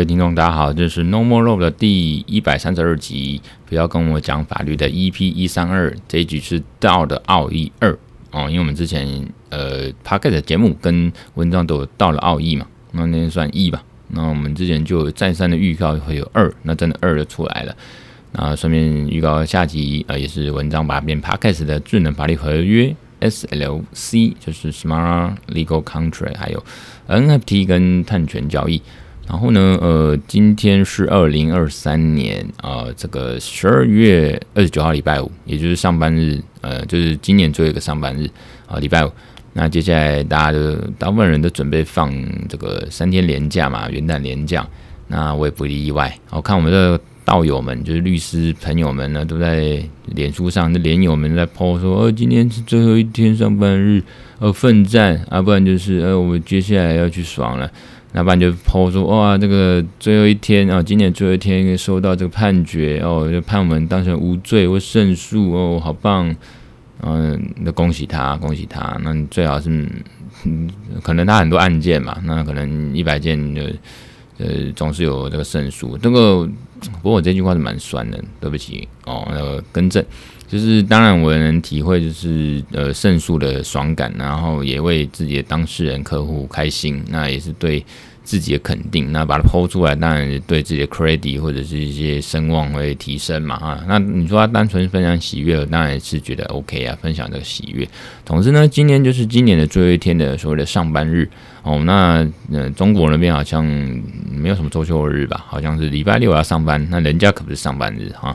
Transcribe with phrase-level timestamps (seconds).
[0.00, 3.42] 各位听众，大家好，这是 No More Law 的第一百三十二集。
[3.66, 7.92] 不要跟我讲法律的 EP 一三二，这一集是道的奥义二
[8.30, 8.48] 哦。
[8.48, 13.84] 因为我们之前呃 Podcast 的节目跟文章都有道的奥义嘛，那那算一吧。
[14.08, 17.76] 那我们之前就再三的预告会有二，那真的二就出来了。
[18.32, 26.64] 那顺便预告下集呃也是文章把变 Podcast 的智能法律合约 SLC，就是 Smart Legal Contract，还有
[27.06, 28.80] NFT 跟碳权交易。
[29.26, 38.28] 然后呢，呃，今天是二零二三年啊、呃，这个十二月二十九号礼拜五，也就是上班日，呃，就是今年最后一个上班日
[38.66, 39.12] 啊，礼拜五。
[39.52, 42.12] 那接下来大家都大部分人都准备放
[42.48, 44.66] 这个三天连假嘛，元旦连假。
[45.06, 46.16] 那我也不例外。
[46.30, 54.02] 我看我们的道友们，就是律师朋友们呢，都在脸书上的连友们在 po 说，呃，今天是最后一天上班日，
[54.38, 57.70] 呃，奋战啊，不然就是呃，我接下来要去爽了。
[58.12, 66.34] 那不然就抛说哇，这个最后一天啊，今年最后一天收到这个判决哦，就判我们当成无罪或胜诉哦，好棒，
[67.02, 68.98] 嗯，那恭喜他，恭喜他。
[69.04, 69.70] 那你最好是，
[70.44, 70.68] 嗯，
[71.02, 73.62] 可能他很多案件嘛，那可能一百件就
[74.38, 75.96] 呃总是有这个胜诉。
[75.98, 76.44] 这个
[77.02, 80.04] 不过我这句话是蛮酸的，对不起哦，那个更正。
[80.50, 87.84] 就是当然我能体会，就是呃胜诉的爽感，然后也为自己的当事人客户开心，那也是对
[88.24, 89.12] 自己的肯定。
[89.12, 93.84] 那把它抛出来，当然对自己的 credit 或者是一些声望会提升嘛啊。
[93.86, 97.88] 那你说他单纯分享喜悦，当然是觉得 OK 啊，分享这个喜悦。
[98.26, 101.30] 总之呢，今年就是今年的最后一天的所谓的上班日
[101.62, 101.78] 哦。
[101.84, 103.64] 那呃中国那边好像
[104.32, 105.44] 没有什么周休日吧？
[105.46, 108.34] 好像是礼拜六要上班，那人家可不是上班日哈。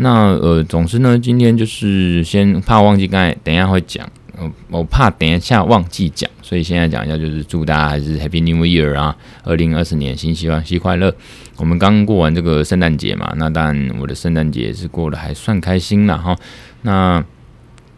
[0.00, 11.14] 那呃，总之呢，今天就是先怕忘记，刚才等一下会讲，呃，我怕等一下忘记讲，所以现在讲一下，就是祝大家还是 Happy New Year 啊，二零二四年新希望新快乐。
[11.56, 16.36] 我们刚过完这个圣诞节嘛，那当然我的圣诞节是过得还算开心了哈。
[16.82, 17.24] 那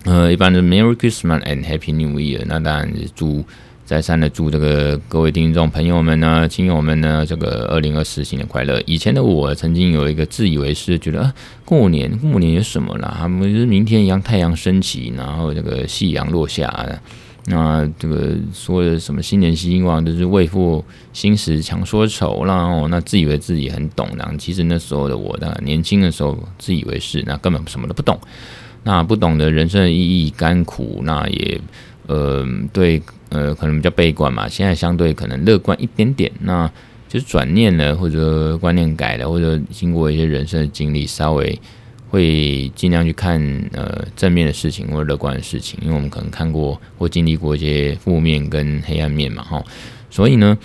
[0.04, 3.44] 呃，一般的 Merry Christmas and Happy New Year，那当然是祝。
[3.90, 8.80] 再三的祝这个各位听众朋友们呢、亲友们呢，这个二零二四新年快乐。
[8.86, 11.34] 以前的我曾经有一个自以为是，觉得啊，
[11.64, 13.16] 过年过年有什么啦？
[13.18, 16.72] 他们就是明天一样，太阳升起，然后这个夕阳落下，
[17.46, 28.16] 那这个说的什么新年希望，就是未负新时强说愁，然后那自以为自己很懂，然后其实那时候的我呢，年轻的时候自以为是，那根本什么都不懂，
[28.84, 31.60] 那不懂得人生的意义甘苦，那也
[32.06, 33.02] 呃对。
[33.30, 36.70] 呃，可能比较悲观嘛，现在相对可能乐观一点点，那
[37.08, 41.58] 就是转念了，或者观念改了，或者经过一些人生的经历，稍微
[42.08, 43.40] 会尽量去看
[43.72, 49.64] 呃正面的事情或乐观的事情，因为我们可能看过或经历过一些负面跟黑暗面嘛，哈，
[50.10, 50.58] 所以呢，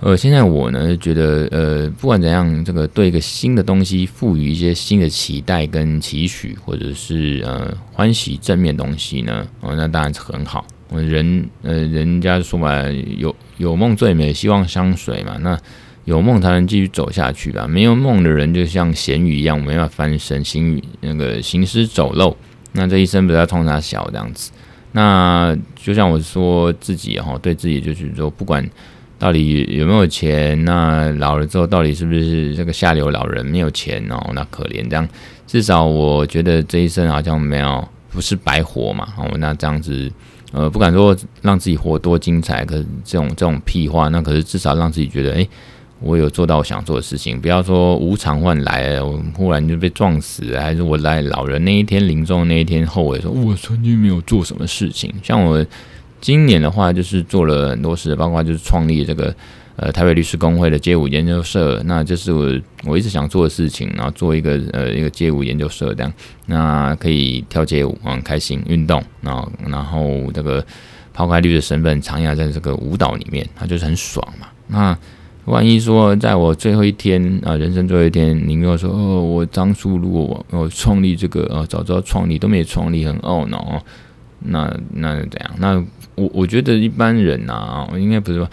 [0.00, 10.66] 呃，现在我呢觉得，呃，不管怎样，这个对一个新的东西赋予一些新的期待跟期许，或者是呃欢喜正面东西呢，哦，那当然是很好。
[10.98, 12.82] 人呃，人家说嘛，
[13.16, 15.36] 有有梦最美，希望相随嘛。
[15.40, 15.56] 那
[16.06, 17.66] 有梦才能继续走下去吧。
[17.68, 22.36] 没有梦的人，就像咸鱼一样，没办法翻身，行鱼那个行尸走肉。
[22.72, 24.50] 那这一生不要冲他小这样子。
[24.92, 28.68] 那就像我说自己哈，对自己就是说，不管
[29.18, 35.08] 到底有没有钱，那老了之后到底是不是这个下流老人，没有钱哦，那可怜这样。
[35.46, 39.06] 至少我觉得这一生好像没有不是白活嘛。
[39.16, 40.10] 哦，那这样子。
[40.52, 45.48] 呃，不敢说让自己活多精彩，可是这种这种屁话，那可是至少让自己觉得，哎，
[46.00, 47.40] 我有做到我想做的事情。
[47.40, 55.12] 不要说无常换来了，我忽然就被撞死，还是我来老人那一天临终那一天后悔说，我曾经没有做什么事情。
[55.22, 55.64] 像我
[56.20, 59.34] 今年的话，就是做了很多事，包括就是创立这个。
[59.82, 66.12] 呃，台北律师公会的街舞研究社，那这是我我一直想做的事情，然后做一个呃一个街舞研究社这样，
[66.44, 70.62] 那可以跳街舞，很开心，运动，然后然后这个
[71.14, 74.48] 抛开律师身份，徜徉在这个舞蹈里面，它就是很爽嘛。
[74.68, 74.94] 那
[75.46, 83.82] 万一说在我最后一天啊、人生最后一天，你跟我说哦，我当初如果我我创立这个呃，早知道创立都没创立，很懊恼哦，
[84.40, 85.50] 那那怎样？
[85.56, 85.82] 那
[86.16, 88.46] 我我觉得一般人啊，应该不是说。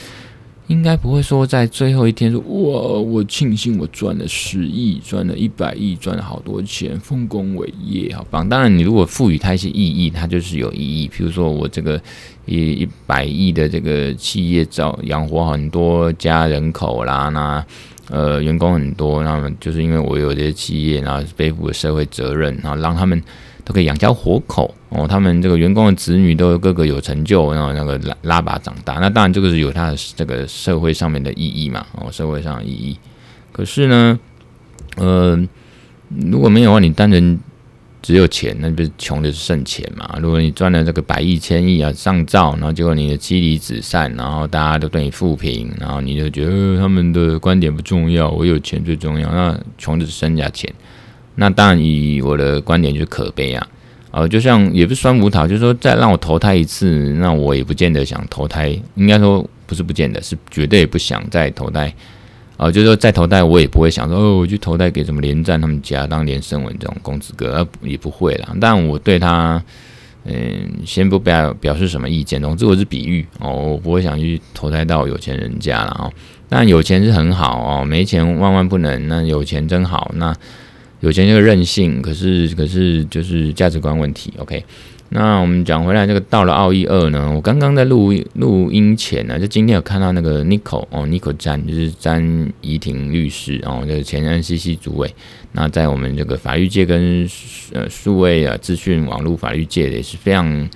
[0.67, 8.47] 应该不会说在最后一天说哇，我庆幸我赚了十亿，赚了一百亿，赚了好多钱，丰功伟业，好棒！
[8.47, 11.07] 当然，你如果赋予它一些意义，它就是有意义。
[11.07, 12.01] 比如说，我这个
[12.45, 17.65] 一一百亿的这个企业，找养活很多家人口啦，那
[18.09, 23.21] 呃员工很多，那么就是因为我有这些企业，然后背负了社会责任，然后让他们。
[23.67, 32.97] 都可以养家活口哦，他们这个员工的子女都个个有成就，然后那个拉拉拔长大，那当然这个是有他的这个社会上面的意义嘛，哦，社会上的意义。
[33.51, 34.17] 可是呢，
[34.95, 35.37] 呃，
[36.31, 37.37] 如果没有的话，你单纯
[38.01, 40.17] 只有钱，那不是穷的是剩钱嘛？
[40.21, 49.29] 如果你赚了这个百亿、千亿啊上兆，然后结果你的妻离子散，然后大家都对你负评，然后你就觉得、他们的观点不重要，我有钱最重要。
[49.29, 50.73] 那穷的是剩下钱，
[51.37, 53.67] 那当然以我的观点就是可悲啊。
[54.09, 58.69] 呃，就像也不是酸葡萄，就是说再让我投胎一次，那我也不见得想投胎。
[58.95, 61.93] 应该说不是不见得，是绝对不想再投胎。
[62.55, 68.55] 啊、就是说再投胎，我也不会想说哦，我去投胎给什么连战他们家当连胜文这种公子哥，也不会啦。
[68.59, 69.61] 但我对他，
[70.23, 70.33] 嗯、
[70.83, 72.41] 先不表表示什么意见。
[72.41, 76.11] 总之我是比喻哦，我不会想去投胎到有钱人家了哦。
[76.49, 79.07] 但有钱是很好哦，没钱万万不能。
[79.07, 80.33] 那有钱真好，那。
[80.99, 84.33] 有钱就是任性，可是可是就是价值观问题。
[84.37, 84.63] OK，
[85.09, 95.13] 那我们讲回来，这个到了奥义二呢，我刚刚在录录音前呢，就今天有看到那个 Nico 哦，Nico 詹就是詹怡婷律师哦，就是前 NCC 主委。
[95.51, 97.29] 那在我们这个法律界跟
[97.73, 100.69] 呃数位啊资讯网络法律界也是非常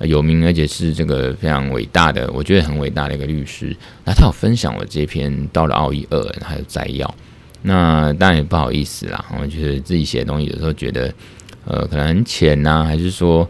[0.00, 3.74] 有名，而且是这个非常伟大的，我觉得很伟大的一个律师。
[4.04, 7.14] 那他有分享我这篇到了奥义二，还有摘要。
[7.62, 11.12] 那当然也不好意思啦，我觉得自己写的东西有时候觉得，
[11.64, 13.48] 呃，可能很浅呐、还是说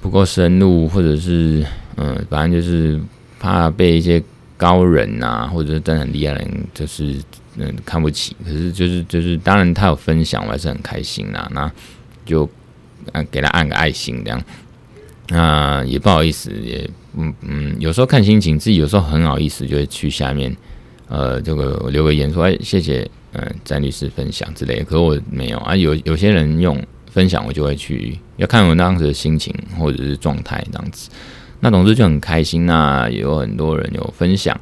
[0.00, 1.64] 不够深入，或者是
[1.96, 3.00] 嗯、反正就是
[3.38, 4.22] 怕被一些
[4.56, 7.16] 高人呐、或者是真的很厉害的人，就是
[7.56, 8.34] 嗯看不起。
[8.44, 11.50] 可是就是就是，当然他有分享，我还是很开心啦。
[11.52, 11.70] 那
[12.24, 12.48] 就
[13.30, 14.42] 给他按个爱心这样。
[15.28, 20.56] 那也不好意思，也嗯嗯，有时候看心情，自己有时候很好意思，就会去下面。
[21.10, 25.74] 呃，这个留个言说，哎，谢谢，嗯、詹律师分享之类的，可是我没有啊。
[25.74, 26.80] 有有些人用
[27.10, 31.10] 分享，我就会去，要看我当时的心情或者是状态这样子。
[31.58, 34.56] 那总之就很开心，那有很多人有分享。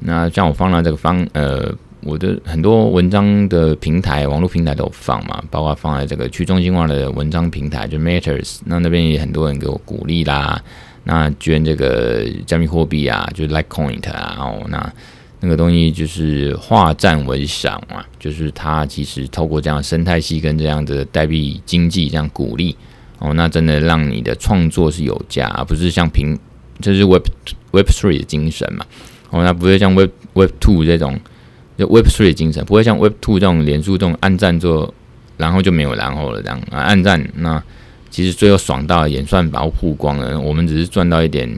[0.00, 8.58] 那像我放到这个方，呃，我的很多文章的平台，网络平台都放嘛，包括放在这个去中心化的文章平台，就 Matters。
[8.66, 10.62] 那那边也很多人给我鼓励啦，
[11.04, 14.92] 那捐这个加密货币啊，就是 Litecoin 啊，然后那。
[15.40, 22.74] 那个东西就是化战为赏嘛，就是它其实透过这样生态系跟这样的代币经济这样鼓励
[23.20, 26.36] 哦，那真的让你的创作是有价，而不是像平，
[26.80, 27.22] 这、就是 Web
[27.70, 28.84] Web Three 的精神嘛。
[29.30, 31.18] 哦，那不会像 Web Web Two 这种，
[31.76, 34.92] 就 Web Three 的精神，不会像 Web Two 这种脸书这种暗赞做，
[35.36, 37.62] 然后就没有然后了这样啊，暗赞那
[38.10, 41.48] 其实最后爽到演算法曝光了，我们只是赚到一点。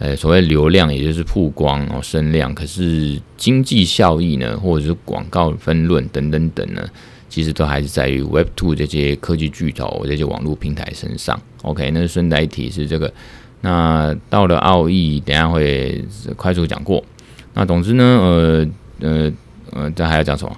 [0.00, 6.82] 呃，所谓流量也就是曝光哦，声量，可是经济效益呢，或者是广告分润等等等呢，
[7.28, 11.38] 其实都还是在于 Web Two 这些科技巨头、这些网络平台身上。
[11.62, 13.12] OK，那顺带提是这个。
[13.60, 16.02] 那到了奥义，等下会
[16.34, 17.04] 快速讲过。
[17.52, 18.66] 那总之呢，呃
[19.00, 19.32] 呃
[19.72, 20.56] 呃，这还要讲什么？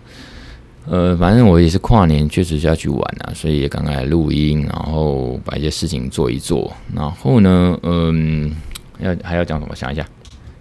[0.86, 6.72] 呃，反正我也是跨年，确实是要去玩啊，所以也刚刚来录音，然后把一些事情做一做。
[6.94, 8.54] 然后呢，嗯、
[9.02, 9.74] 要还要讲什么？
[9.74, 10.06] 想一下，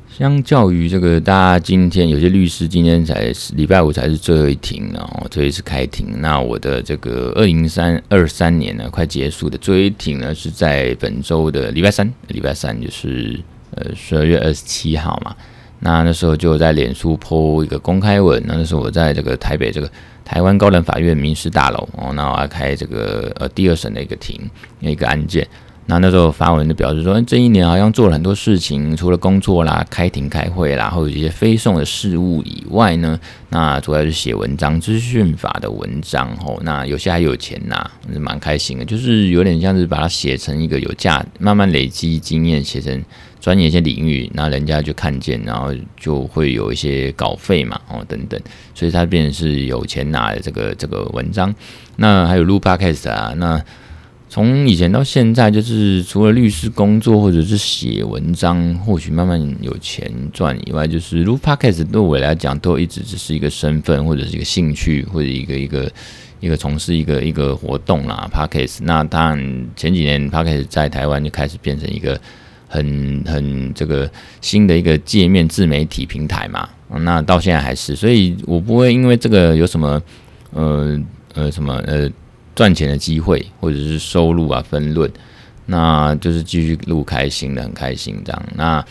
[0.09, 6.07] 相较于这个，大家今天有些律师今天才礼拜五才是最后一庭，然后最后一次开庭。
[6.19, 13.39] 那我的这个二零三二三年呢，快结束的最后一庭呢，是在本周的礼拜三，礼拜三就是
[13.75, 15.35] 呃十二月二十七号嘛。
[15.79, 19.89] 那那时候就在脸书 po 一个公开文，那那时候我在这个台北这个
[20.23, 24.39] 台湾高等法院民事大楼哦，那我要开这个呃第二审的一个庭
[24.79, 25.47] 一个案件。
[25.87, 33.19] 那那时候发文就表示说，这一年好像做了很多事情，除了工作啦、开庭开会啦，或者一些非送的事务以外呢，
[33.49, 36.57] 那主要是写文章、资讯法的文章哦。
[36.63, 43.03] 那有些还有钱拿，蛮开心的，就是有点像是把它写成一个有价，慢慢累积经验，写成
[43.41, 48.39] 专业一些领域，那人家就看见，然后就会有一些稿费嘛，哦等等，
[48.73, 51.53] 所以它变成是有钱拿的这个这个文章。
[51.97, 53.61] 那还有录 Podcast 啊，那。
[54.31, 65.91] 从以前到现在，就是除了律师工作或者是写文章，或许慢慢有钱赚以外，就是录 Podcast 对我来讲，都一直只是一个身份，或者是一个兴趣，或者一个一个
[66.39, 68.25] 一个从事一个一个活动啦。
[68.33, 72.17] Podcast 那当然前几年 Podcast 在台湾就开始变成一个
[72.69, 74.09] 很很这个
[74.39, 76.69] 新的一个界面自媒体平台嘛。
[77.01, 80.01] 那到现在还是，所以我不会因为这个有什么
[80.53, 80.97] 呃
[81.33, 82.09] 呃什么呃。
[82.55, 85.11] 赚钱的机会或者是收入啊，分论，
[85.65, 88.43] 那就是继续录开心的，很开心这样。
[88.55, 88.83] 那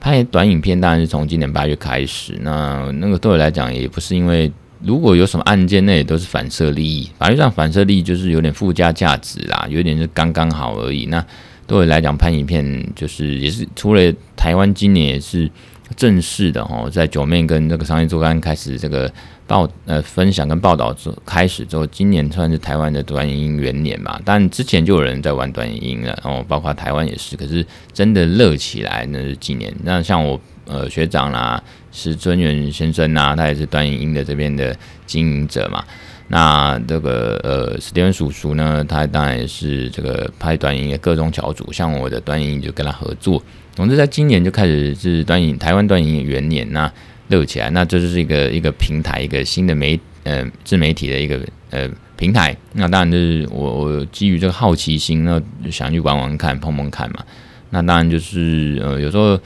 [0.00, 4.52] 拍短影片当然是从今年八月开始，那那个对我来讲也不是因为
[4.82, 11.06] 如果有什么案件，那也都是反射利益，法律上反射利益就是有点附加价值啦，有点是刚刚好而已。
[11.06, 11.24] 那
[11.66, 15.50] 对我来讲拍影片就是也是除了台湾今年也是
[15.96, 19.10] 正式的哦，在九妹跟这个商业周刊开始这个
[19.46, 24.20] 报呃分享跟报道之开始之后，今年算是台湾的短影音元年嘛。
[24.24, 27.36] 但之前就有人在玩短影音了，哦，包括台湾也是。
[27.36, 29.72] 可是真的热起来那是几年。
[29.82, 35.84] 那像我呃学长啦，是尊元先生呐、他也是短影音的这边的经营者嘛。
[36.28, 43.42] 那这个呃史蒂文叔叔呢，他当然是这个拍短影音的各种小组，像我的短影音就跟他合作。
[43.74, 46.90] 总之，在今年就开始是端影台湾端影元年，那
[47.28, 51.40] 热起来，那这就是一个一个平台，一个新的媒呃自媒体的一个
[51.70, 52.56] 呃平台。
[52.74, 57.24] 那当然就是我我基于这个好奇心，那想去玩玩看、碰碰看嘛。
[57.70, 59.36] 那当然就是呃有时候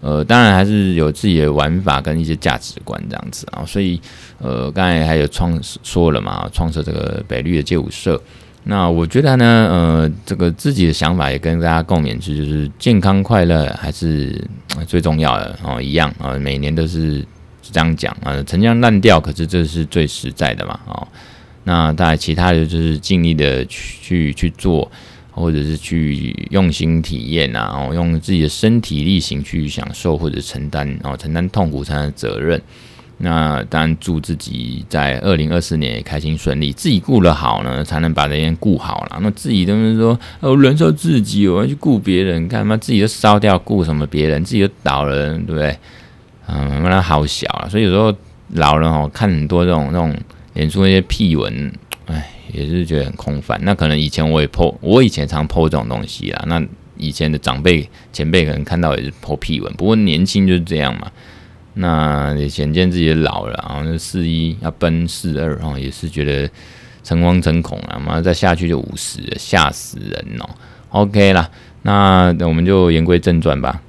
[0.00, 3.62] 呃当然还是有自己的玩法跟一些价值观这样子啊。
[3.66, 4.00] 所以
[4.38, 8.18] 呃刚才还有创说了嘛，创设这个北绿的街舞社。
[8.66, 14.42] 那我觉得呢，呃，这个自己的想法也跟大家共勉之，就是健康快乐还是
[14.86, 17.22] 最重要的哦，一样啊，每年都是
[17.60, 21.06] 这样讲啊，陈腔滥调，可是这是最实在的嘛，哦，
[21.64, 24.90] 那当然其他的就是尽力的去去做，
[25.30, 32.58] 或者是去用心体验啊，哦，用自己的身体力行去享受或者承担哦，承担痛苦，承担责任。
[33.18, 39.18] 那当然，祝自己在二零二四年也开心顺利，自己顾得好呢，才能把别人顾好了。
[39.22, 44.44] 那自己都是说，哦，燃烧自己，我要去顾别人，干嘛自己都烧掉，顾什么别人？
[44.44, 45.78] 自己都倒了，对不对？
[46.48, 47.68] 嗯，那好小啊。
[47.68, 48.12] 所以有时候
[48.54, 50.14] 老人哦，看很多这种这种
[50.54, 51.72] 演出那些屁文，
[52.06, 53.58] 哎，也是觉得很空泛。
[53.62, 56.44] 那可能以前我也 po，我以前常 po 这种东西啊。
[56.48, 56.60] 那
[56.96, 61.10] 以前的长辈前辈可能看到也是 po 屁文，不过年轻就是这样嘛。
[61.74, 66.48] 那也显见自己老了，然后那四一要奔四二，然后也是觉得
[67.02, 70.48] 诚惶诚恐啊，马上再下去就五十，吓死人哦。
[70.90, 71.50] OK 啦，
[71.82, 73.82] 那我们就言归正传吧。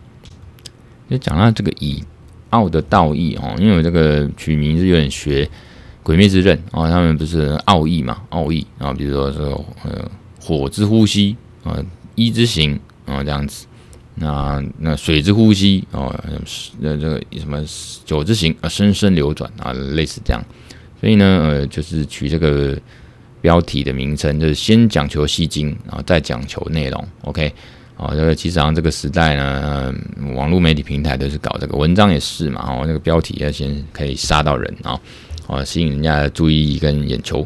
[1.07, 2.03] 就讲到这个以
[2.49, 5.45] 奥的道义哦，因为这个取名是有点学
[6.01, 10.09] 《鬼灭之刃》哦，他们不是奥义嘛，奥义啊，比如说说呃
[10.41, 11.77] 火之呼吸啊，
[12.15, 13.67] 一之行啊这样子。
[14.15, 16.13] 那那水之呼吸哦，
[16.79, 17.63] 那，这个什么
[18.05, 20.43] 九之行啊，生生流转啊，类似这样。
[21.01, 22.77] 所以呢，呃，就是取这个
[23.41, 27.07] 标题的名称，就是先讲求吸睛，然后再讲求内容。
[27.23, 27.53] OK，
[27.97, 34.99] 哦，这个其实上这个时代呢，呃，网络媒体平台都是搞这个文章也是嘛，哦，那个标题要先可以杀到人啊，
[35.47, 37.45] 哦，吸引人家的注意跟眼球。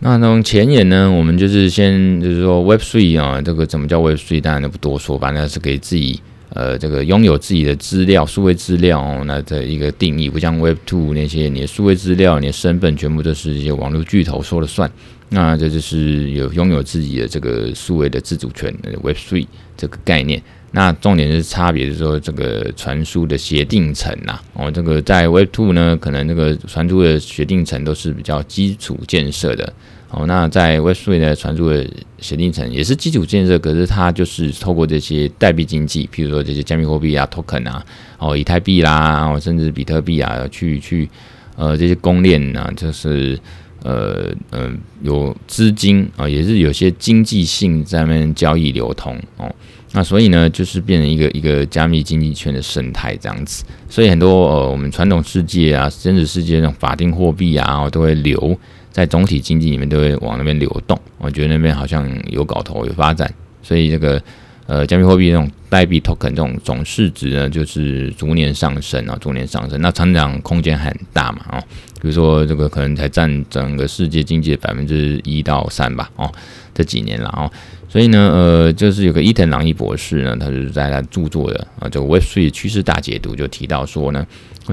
[0.00, 14.90] 那从前言呢，我们就是先就是说 Web Three 啊，这个怎么叫 Web Three，当然就不多说，反正是给自己呃这个拥有自己的资料，数位资料哦，那这一个定义，不像 Web Two 那些你的数位资料、你的身份全部都是一些网络巨头说了算，
[15.30, 18.72] 那这就是有拥有自己的这个数位的自主权
[19.02, 20.42] ，Web Three 这个概念。
[20.78, 29.72] 那重点是差别，是说这个传输的协定层呐，哦，这个在 Web Two 呢，可能这个传输的协定层都是比较基础建设的，
[30.10, 37.82] 哦，那在 Web Three 呢，传输的协定层也是基础建设，可是它就是透过这些代币经济，譬如说这些加密货币啊、Token 啊、
[38.18, 41.08] 哦，以太币啦，哦，甚至比特币啊，去去
[41.56, 43.38] 呃这些公链啊，就是
[43.82, 49.50] 呃嗯、呃、有资金啊，也是有些经济性在那边交易流通哦。
[49.96, 58.54] 那所以呢，就是变成一个一个加密经济圈的生态这样子，所以很多呃我们传统世界啊、真实世界那种法定货币啊，都会流
[58.92, 61.00] 在总体经济里面，都会往那边流动。
[61.16, 64.22] 我觉得那边好像有搞头、有发展，所以这个
[64.66, 69.80] 呃加密货币那种代币 token 这种总市值呢，就是逐年上升啊，逐年上升。
[69.80, 71.64] 那成长空间很大嘛，哦，
[72.02, 76.30] 比如说这个可能才占整个世界经济的百分之一到三吧，哦，
[76.76, 77.50] 这几年了哦。
[77.88, 84.26] 所以呢，呃，就是有个伊藤朗一博士呢，他就是在他著作的啊这个 Web3 趋势大解读就提到说呢，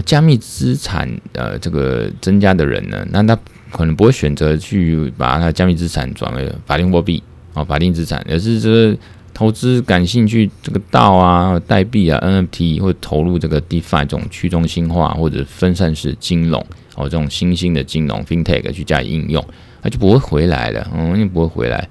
[0.06, 3.40] 加密资产呃这个增加的人呢，那他
[3.72, 8.98] 可能不会选择去把他加密资产转为法定货币啊法定资产，而是这个
[9.34, 16.60] 投资感兴趣这个道啊代币啊 NFT 或投入这个 DeFi 这种去中心化或者分散式金融
[16.96, 19.44] 哦这种新兴的金融 FinTech 去加以应用，
[19.84, 21.88] 他就不会回来了，嗯，就不会回来。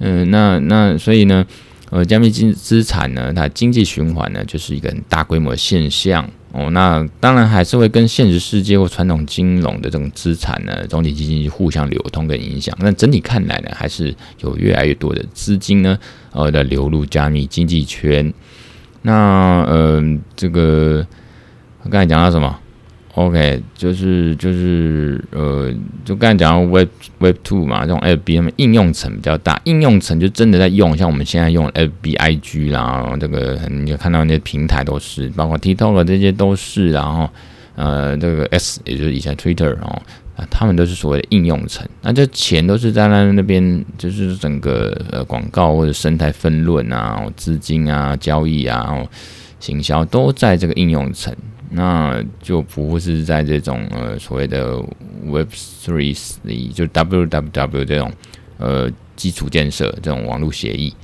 [0.00, 1.46] 嗯，那那所以呢，
[1.90, 6.68] 呃，加密金资产呢，它经济循环呢，就是一个很大规模的现象哦。
[6.70, 12.76] 那当然还是会跟现实世界或传统金融的这种资产呢，总体经济互相流通跟影响。
[12.80, 15.98] 那整体看来呢，还是有越来越多的资金呢，
[16.32, 18.32] 呃，的流入加密经济圈。
[19.02, 20.02] 那呃，
[20.36, 21.06] 这个
[21.82, 22.58] 我刚才讲到什么？
[23.18, 37.28] OK，就是就是呃，就刚才讲到 Web Web Two 嘛，这种 FB 他们应用层比较大，应用层就真的在用，像我们现在用 FB、IG 啦，这个你就看到那些平台都是，包括 TikTok 这些都是，然后
[37.74, 40.00] 呃，这个 S 也就是以前 Twitter 哦，
[40.36, 49.08] 啊，他们都是所谓的应用层，那这钱都是在那那边，就是整个呃广告或者生态分润啊、资金啊、交易啊、然后
[49.58, 51.34] 行销都在这个应用层。
[51.70, 54.76] 那就不是在这种呃所谓的
[55.24, 58.10] Web Three 里，就 WWW 这种
[58.56, 60.94] 呃基础建设这种网络协议。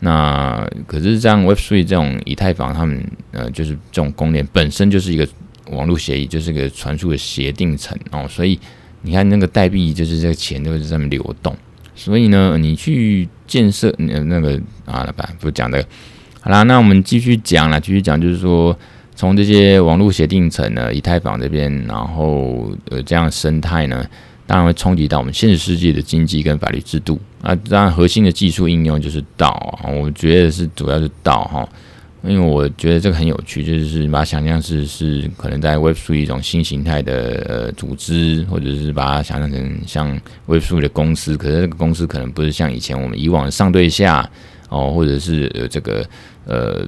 [0.00, 5.26] 那可是像 Web Three 这种以太坊，他们呃就是这种公链本身就是一个
[5.70, 8.26] 网络协议，就是一个传输的协定层哦。
[8.28, 8.60] 所以
[9.00, 11.56] 你看那个代币就是这个钱都是这么流动。
[11.94, 15.88] 所以呢，你去建设那那个啊，老板不讲这个。
[16.42, 18.78] 好啦，那我们继续讲了，继续讲就是说。
[19.16, 24.04] 从这些网络协定层呢，以太坊这边，然后呃这样生态呢，
[24.44, 27.54] 当然会冲击到我们现实世界的经济跟法律制度啊。
[27.70, 29.48] 当然，核心的技术应用就是道
[29.82, 31.68] 啊，我觉得是主要是道哈，
[32.24, 44.28] 因为我觉得这个很有趣，就是把它想象是是可能在 Web3 一种新形态的呃组织，或者是把它想象成像 Web3 的公司，可是这个公司可能不是像以前我们以往上对下
[44.70, 46.04] 哦，或者是呃这个
[46.46, 46.84] 呃。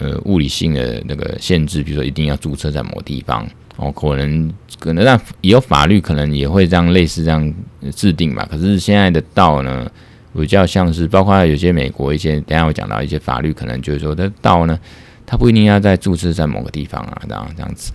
[0.00, 7.54] 呃，物理性的那个限制，比如说一定要注册在某地方哦，可能可能让以后法律可能也会这样类似这样
[7.94, 8.48] 制定吧。
[8.50, 9.90] 可是现在的道呢，
[10.34, 14.78] 比较像是包括有些美国一些，等下我讲到一些法律，可能就是说，的道呢，
[15.26, 17.92] 它不一定要在注册在某个地方啊，这样这样子。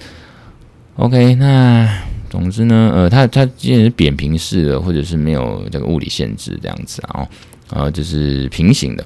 [0.97, 1.89] OK，那
[2.29, 7.29] 总之呢，呃，它它既然是扁平式的，或者是没有这个物理限制这样子，然后
[7.71, 9.03] 呃，就是平行的。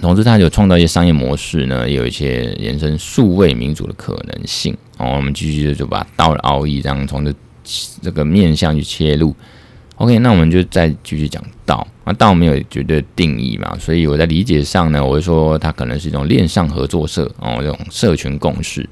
[0.00, 4.76] 同时，它有创造一些商业模式呢，也有一些延伸数位民主的可能性。
[4.96, 7.34] 哦，我们继续就把道的奥义这样从这
[8.00, 9.34] 这个面向去切入。
[9.96, 11.86] OK，那我们就再继续讲道。
[12.04, 18.88] 那道没有绝对定义嘛，所以我在理解上呢，我会说它可能是一种链上合作社哦，这种社群共识。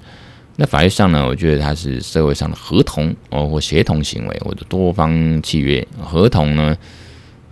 [0.56, 6.76] 那法律上呢，我觉得它是社会上的合同哦，或协同行为，或者多方契约合同呢。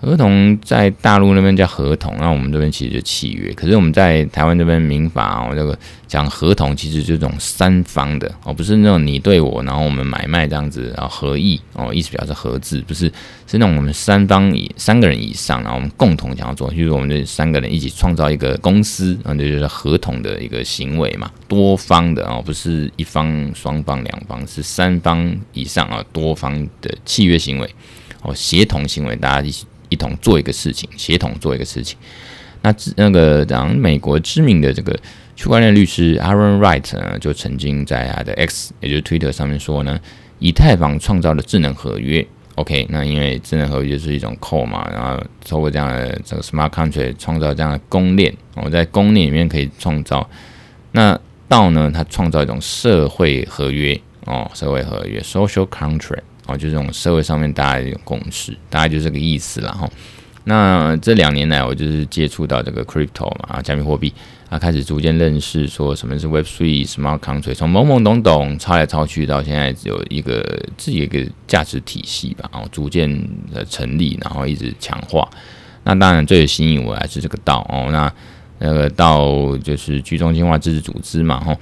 [0.04, 3.50] 合同在大陆那边叫合同，那我们这边其实就契约。
[3.54, 13.06] 可是我们在台湾这边民法哦，这个讲合同其实就是这种三方的哦，不是那种你对我，然后我们买卖这样子，然后合意哦，意思表示合字，不是
[13.46, 27.74] 是那种我们三方以三个人以上，然后我们共同想要做，就是我们这三个人一起创造一个公司，啊，这就是合同的一个行为嘛，多方的哦，不是一方、双方、两方，是三方以上啊，多方的契约行为
[28.20, 29.64] 哦，协同行为，大家一起。
[29.94, 31.96] 一同做一个事情，协同做一个事情。
[32.62, 34.98] 那那个讲美国知名的这个
[35.36, 40.00] 区块链律师 Aaron Wright 呢，就曾经在他的 X，也就是 Twitter 上面说呢，
[40.40, 42.26] 以太坊创造了智能合约。
[42.56, 50.28] OK，那因为智能合约就是一种 code 嘛，然后透过这样的这个 Smart Contract 创造这样的公链，我在公链里面可以创造。
[50.92, 56.22] 那道呢，它创造一种社会合约哦，社会合约 Social Contract。
[56.46, 59.88] 哦，就这种社会上面大家的一种共识，大概就这个意思了哈。
[60.46, 64.12] 那这两年来，我就是接触到这个 crypto 嘛，啊加密货币
[64.50, 70.42] 啊，开始逐渐认识说什么是 Web Three Smart Contract，从懵懵懂懂抄来抄去，到现在只有一个
[70.76, 73.10] 自己一个价值体系吧，然后逐渐
[73.50, 75.26] 的成立，然后一直强化。
[75.82, 78.12] 那当然最有吸引我还是这个道哦，那
[78.58, 81.56] 那个道就是去中心化自治组织嘛，哈，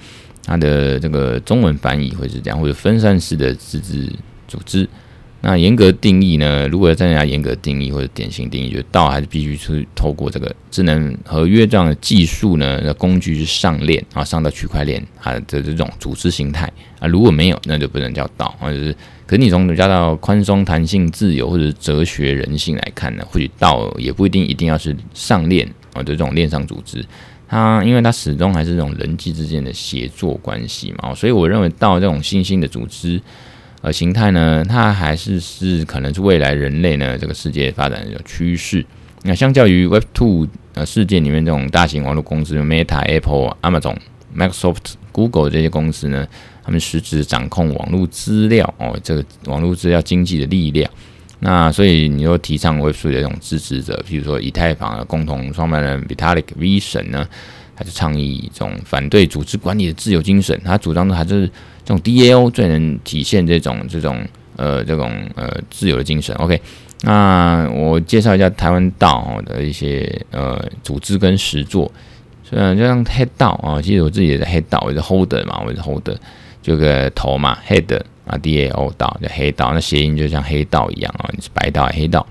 [0.45, 4.11] 它的这个中文翻译会是这样，或者分散式的自治。
[4.53, 4.87] 组织，
[5.41, 6.67] 那严格定义呢？
[6.67, 17.07] 如果要再加严格定义或者典型定义，就道还是必须是透过这个智能合约这样的技术呢，那工具是上链啊，上到区块链啊的这种组织形态啊。
[17.07, 18.95] 如果没有，那就不能叫道，或者是。
[19.25, 27.03] 可是你从加到宽松、弹性、自由或者哲学人性来看呢，或许道也不一定一定要是上链啊的这种链上组织。
[27.47, 33.19] 它因为它始终还是这种人际之间的协作关系嘛，所以我认为道这种新兴的组织。
[33.83, 38.83] 呃，形态呢，它还是是可能是未来人类呢这个世界发展的趋势。
[39.23, 43.97] 那相较于 Web Two 呃世界里面这种大型网络公司，Meta、Apple、Amazon、
[44.33, 46.25] Microsoft、Google 这些公司呢，
[46.63, 50.89] 他们实质掌控网络资料哦，这个网络资料经济的力量。
[51.39, 57.27] 那所以你又提倡 Web Three 的这种支持者，比如说以太坊的共同创办人 Vitalik Buterin 呢，
[57.75, 61.49] 他就倡议这种反对组织管理的自由精神，他主张的还是。
[61.85, 66.33] 这种 DAO 最能体现这种这种呃这种呃自由的精神。
[66.37, 66.61] OK，
[67.01, 71.91] 那我介绍一下台湾道的一些呃组织跟实作。
[72.41, 76.15] 虽然就像黑道啊，其实我自己也是黑道，我是 Holder 嘛，我是 Holder。
[76.61, 82.25] 这个头嘛，head 啊，D A O 道就黑道，那谐音就像黑道一样啊，你是白道黑道。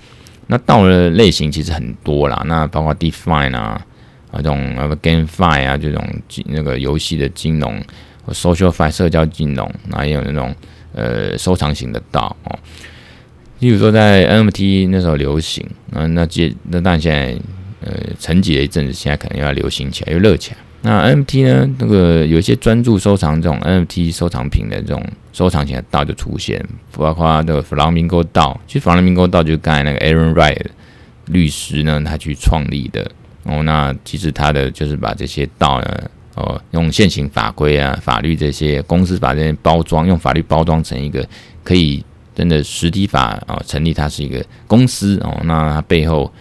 [0.46, 3.85] 那道的类型其实很多啦，那包括 define 啊，
[4.33, 6.05] 啊这种呃 GameFi 啊这种
[6.47, 7.81] 那个游戏的金融
[8.27, 10.53] ，SocialFi 社交金融，那也有那种
[10.95, 12.59] 呃收藏型的道哦。
[13.61, 17.37] 例如说在 NFT 那时候流行，啊那接那但现在
[17.81, 20.57] 呃沉寂了一阵子，现在可能又要流行起来，又热起来。
[20.85, 21.75] 那 NFT 呢？
[21.79, 25.01] 那个有一些专注收藏这种 NFT 收藏品的这种
[25.33, 28.61] 收藏型的道就出现，包括这个弗朗明哥道。
[28.66, 30.59] 其实弗朗明哥道就是刚才那个 Aaron Wright
[31.27, 33.09] 律师呢，他去创立的。
[33.44, 41.26] 哦，那其实他的就是把这些道呢，哦，用现行法规啊、法律这些公司把这些包装，用法律包装成一个
[41.62, 45.40] 可以真的实体法啊、成立它是一个公司哦。
[45.44, 46.33] 那它背后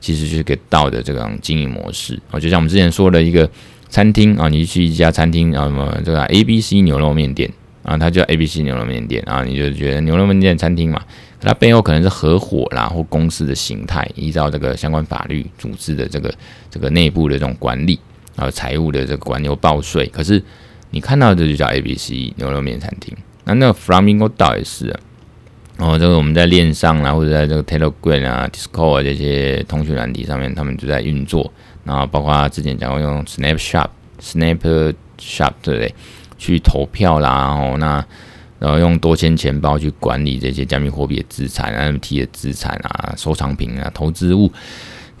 [0.00, 2.20] 其实就是个道的这种经营模式。
[2.30, 3.48] 哦，就像我们之前说的一个。
[3.90, 7.48] 餐厅啊，你去一家餐厅啊，什么这个 A B C 牛肉面店
[7.84, 11.00] 啊，它叫 A B C 牛肉面店啊，你就觉得牛肉面店餐厅嘛，
[11.44, 16.34] 它背后可能是合伙啦或公司的形态，依照这个相关法律组织的这个
[16.70, 17.98] 这个内部的这种管理
[18.36, 20.06] 还有，财务的这个管理报税。
[20.06, 20.42] 可是
[20.90, 25.00] 你看到的就叫 A B C 牛肉面餐厅，那那个 Flamingo 倒也是啊，
[25.78, 31.52] 哦，这个我们在链上啊，或者在这个 Telegram 啊、Discord 啊这些通讯软体上面，他们就在运作。
[31.84, 33.88] 然后包括之前讲过用 Snapshot、
[34.20, 35.94] Snapshot 对不对？
[36.36, 38.04] 去投票啦，然后那
[38.64, 44.50] 然后用多签钱包去管理这些加密货币的资产、NFT 的资产啊、收藏品啊、投资物。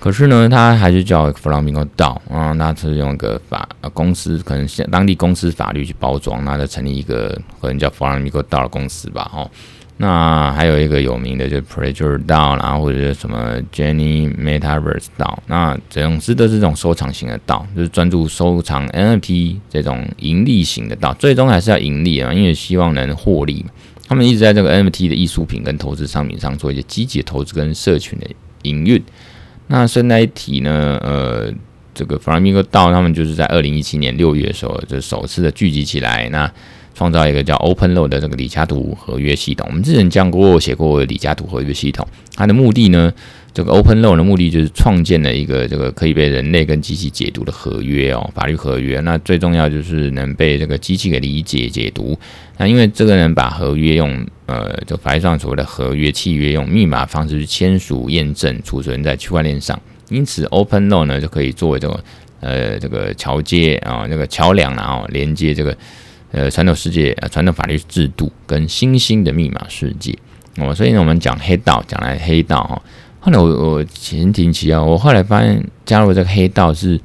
[0.00, 9.50] 可是呢，他还是叫 Flamingo DAO 啊，那是用一个法公司，可能当地公司法律去包装，那就成立一个可能叫 Flamingo DAO 的公司吧，哦。
[9.96, 23.70] 那还有一个有名的，就是 Pledger DAO，然后或者什么 Jenny Metaverse DAO，那总之都是这种收藏型的道，就是专注收藏 NFT 这种盈利型的道，最终还是要盈利啊，因为希望能获利嘛。
[24.08, 28.26] 他们一直在这个 NFT 的艺术品跟投资商品上做一些积极的投资跟社群的
[28.62, 29.00] 营运。
[29.68, 31.52] 那顺带一提呢，呃，
[31.94, 36.52] 这个 Flamingo DAO 他们就是在二零一七年六月的时候，就首次的聚集起来，那。
[36.94, 39.66] 创造一个叫 OpenLaw 的这个李嘉图合约系统。
[39.68, 42.06] 我们之前讲过，写过李嘉图合约系统。
[42.36, 43.12] 它的目的呢，
[43.52, 49.00] 这个 OpenLaw 的目的就是创建了一个这个可以被人类跟机器解读的合约哦，法律合约。
[49.00, 52.18] 那最重要就是能被这个机器给理解解读。
[52.56, 59.80] 那因为这个人把合约用呃，就法律上所谓的合约契约用密码方式去签署验证，储存在区块链上。
[60.10, 62.04] 因此，OpenLaw 呢就可以作为这个
[62.40, 65.76] 呃这个桥接啊，这个桥梁然后连接这个。
[66.34, 70.18] 呃，传统世界，呃，传统法律制度跟新兴的密码世界，
[70.56, 72.82] 哦，所以呢，我们讲黑道，讲来黑道哈。
[73.20, 77.00] 后来我我前庭奇啊，我后来发现加入这个黑道是，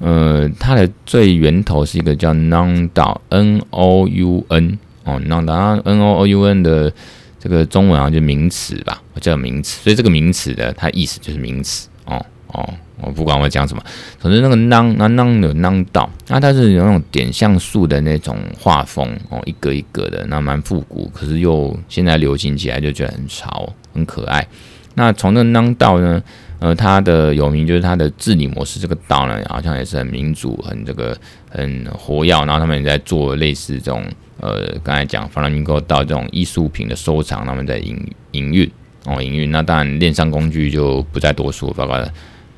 [0.00, 6.92] 呃，它的最源头是一个叫 Noun 道，N O U N 哦，Noun 道，N O U N 的
[7.40, 12.24] 这个中文好像就名词吧，我叫名词，所以这个名词的它意思就是名词哦
[12.56, 12.74] 哦。
[12.98, 13.82] 我不管我讲什么，
[14.18, 24.48] 总之那个 nan 那 nan 有 nan 道，那它是有那种点像素的那种画风哦，一格一格的，那蛮复古，可是又现在流行起来就觉得很潮，很可爱。
[24.94, 26.22] 那从那个 Noun 道呢，
[26.58, 31.14] 呃，它的有名就是它的治理模式，这个道呢好像也是很民主，很这个
[31.50, 34.02] 很活跃，然后他们也在做类似这种
[34.40, 38.70] 呃，刚才讲 Flamingo 道这种艺术品的收藏，他们在营营运
[39.04, 39.50] 哦，营运。
[39.50, 42.02] 那当然链上工具就不再多说，包括。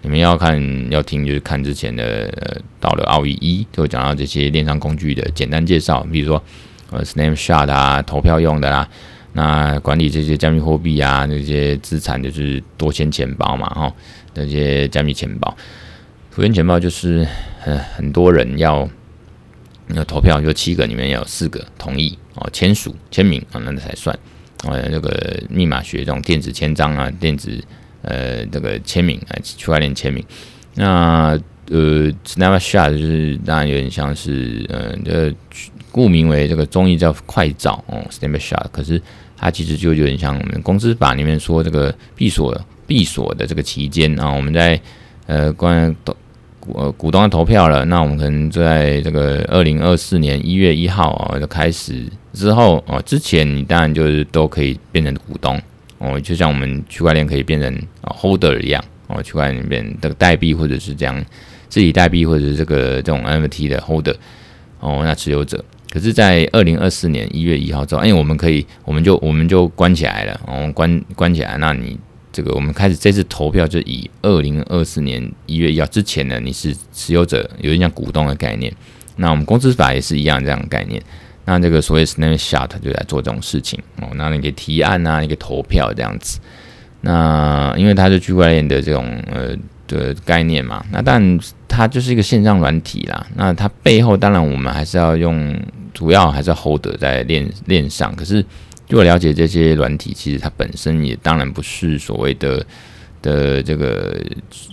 [0.01, 6.43] 你们要看要听，就是看之前的呃，到了奥义一，就讲到这些链上工具的简单介绍，比如说
[6.91, 8.89] 呃，Snapshot 啊，投票用的啦，
[9.33, 13.93] 那管理这些加密货币啊，那些资产就是多钱钱包嘛，哈，
[14.35, 15.57] 那些加密钱包，
[16.35, 17.27] 多钱钱包就是
[17.65, 18.89] 呃，很多人要
[19.89, 24.17] 那投票，就七个里面有四个同意哦，签署签名啊，那才算，
[24.63, 27.61] 呃，那个密码学这种电子签章啊，电子。
[28.03, 30.25] 呃，这个签名啊，区块链签名。
[30.75, 31.39] 那
[31.71, 35.35] 呃，Snapshot 就是当然有点像是呃，这
[35.91, 38.67] 顾名为这个中译叫快照哦，Snapshot。
[38.71, 39.03] 可是
[39.37, 44.81] 它其实就有点像我们公司法里面说这个闭锁闭锁的这个期间啊，我们在
[45.27, 46.17] 呃关投
[46.75, 55.61] 呃股东要投票了，那我们可能就在这个二零二四年一月一号啊就开始之后哦，之前你当然就是都可以变成股东。
[55.99, 61.25] 哦，就像我们区块链可以变成啊 holder 一样，哦，区块链里面这个代币或者是这样
[61.69, 64.15] 自己代币或者是这个这种 NFT 的 holder，
[64.81, 65.65] 哦，那持有者。
[65.91, 71.57] 可是，在二零二四年一月一号之后，哎，我们可以，我们就我们就关起来了，哦，关关起来。
[71.57, 71.99] 那你
[72.31, 78.71] 这个我们开始这次投票就以二零二四年一月一号之前呢，你是持有者，有点像股东的概念。
[79.17, 81.03] 那我们公司法也是一样这样的概念。
[81.51, 84.09] 那这个所谓 snapshot 就来做这种事情哦。
[84.17, 86.39] 那你可以提案啊，你可以投票这样子。
[87.01, 89.57] 那因为它是区块链的这种呃
[89.87, 93.27] 的概念嘛，那但它就是一个线上软体啦。
[93.35, 95.59] 那它背后当然我们还是要用，
[95.95, 98.15] 主要还是要 hold 在链链上。
[98.15, 98.45] 可是
[98.87, 102.63] 据我了解，这些软体其实它本身也当然不是所谓的。
[103.21, 104.17] 的这个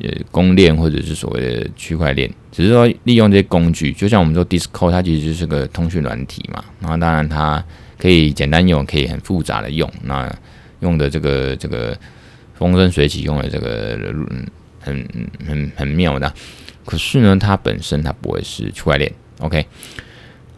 [0.01, 6.63] 呃公链或者是所谓的区块链，只是说利用这些工具，就像我们说 Discord，它其实就是个通讯软体嘛。
[6.79, 7.63] 然后当然它
[7.97, 9.91] 可以简单用，可以很复杂的用。
[10.03, 10.31] 那
[10.81, 11.97] 用的这个这个
[12.53, 14.45] 风生水起，用的这个嗯
[14.79, 15.07] 很
[15.47, 16.31] 很很妙的。
[16.85, 19.11] 可是呢，它本身它不会是区块链。
[19.39, 19.65] OK，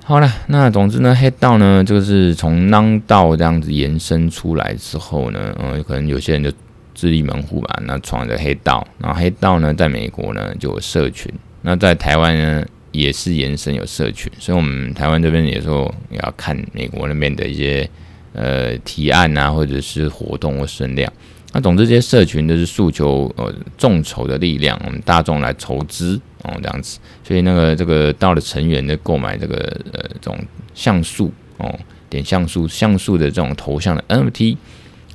[0.03, 6.51] 好了，那总之呢，黑道呢，这个是从 non 道这样子延伸出来之后呢，嗯，可能有些人就。
[6.97, 11.31] 自立门户吧，那闯着黑道，然后黑道呢，在美国呢就有社群，
[11.61, 17.87] 那在台湾呢也是延伸有社群，所以我们台湾这边有时候要看美国那边的一些
[18.33, 21.13] 呃提案啊，或者是活动或声量。
[21.53, 29.55] 那总之这些社群都是诉求呃众筹的力量，我们大众来筹资哦这样子，所以那个这个道的成员的购买这个
[29.93, 30.35] 呃这种
[30.73, 31.79] 像素哦
[32.09, 34.57] 点像素像素的这种头像的 NFT。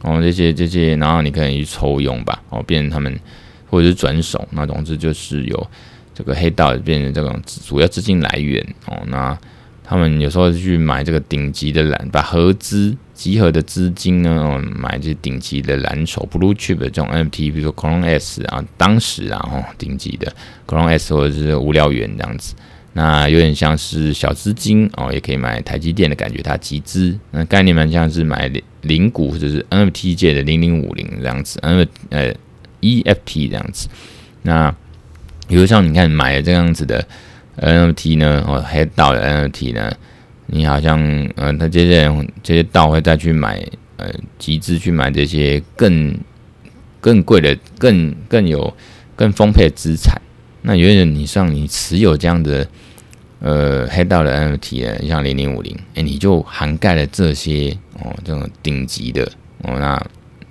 [0.03, 3.19] 哦，这些这些，然后你可以去抽佣吧，哦，变成他们
[3.71, 5.71] 或者是转手，那总之就是有
[6.15, 9.01] 这个黑道变成这种主要资金来源哦。
[9.07, 9.39] 那
[9.85, 20.27] 他们有时候去买这个顶级的蓝，把合资集合的资金呢，哦，买这顶级的蓝筹 blue chip 的这种 NFT，比如说 c r o n e S 啊，当时啊，哦，顶级的
[20.69, 22.55] c r o n e S 或者是无聊猿这样子。
[22.95, 27.19] 那有点像是小资金哦，也可以买台积电的感觉，它集资。
[27.31, 32.35] 那概念蛮像是买零零股或者是 NFT 界的零零五零这样子，N 呃
[32.83, 33.89] EFT 这样子。
[34.43, 34.75] 那
[35.49, 37.07] 比如像你看买了这样子的
[37.57, 39.91] NFT 呢，哦黑道的 NFT 呢，
[40.47, 41.01] 你好像
[41.37, 43.65] 呃，他这些人这些道会再去买
[43.97, 46.15] 呃集资去买这些更
[47.01, 48.75] 更贵的、更更有
[49.17, 50.21] 更丰沛的资产。
[50.63, 52.67] 那有点，你像你持有这样的
[53.43, 59.25] 呃黑道的 NFT 呢，像零零五零，哎，你就涵盖了这些哦，这种顶级的
[59.65, 60.01] 哦，那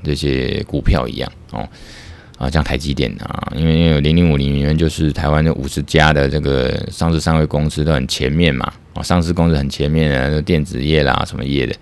[0.03, 1.65] 这些股票一样哦，
[2.37, 11.73] 啊，像台积电啊，因为因为零零五零里面就是台湾的五十家的这个上市上柜公司都很前面嘛，哦，上市公司很前面的电子业啦，什么业的，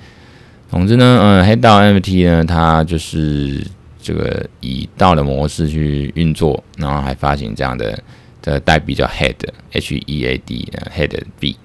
[0.69, 3.65] 总之呢，嗯，黑道 NFT 呢，它就是
[3.99, 7.99] 这个以道的模式去运作，然后还发行这样的。
[8.41, 9.35] 的代币叫 Head
[9.73, 11.57] H E A D Head B，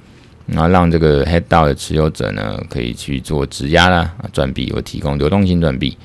[0.47, 5.97] 然后让这个 Head 道的持有者呢，可以去做质押啦啊、转币或提供流动性转币。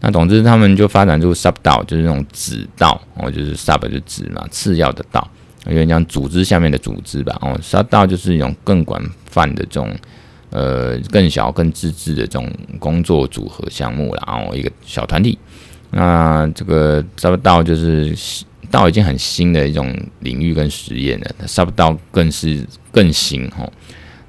[0.00, 5.28] 那总之他们就发展出 Sub 道，就是那种子道哦，就是 Sub 就子嘛，次要的道，
[5.66, 7.58] 有点像组织下面的组织吧哦。
[7.62, 9.94] Sub 道就是一种更广泛的这种
[10.50, 15.38] 呃更小、更自治的这种工作组合项目啦，然后一个小团体。
[15.90, 18.16] 那这个 Sub 道就是。
[18.70, 23.72] 道已经很新的一种领域跟实验了，Sub 道更是更新哦。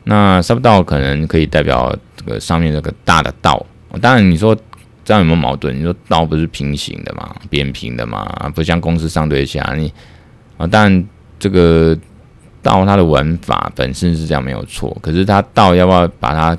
[0.06, 3.66] 那 Sub 道可能可以代表这个上面这个大的道，
[4.02, 4.58] 当然你说
[5.04, 5.78] 这样有没有矛盾？
[5.78, 9.92] 你说道不是平行的嘛，扁平的嘛，不像公司上对下你
[10.58, 10.66] 啊。
[10.66, 11.98] 当然这个
[12.64, 16.58] 道它的玩法本身是这样没有错，可是它道要不要把它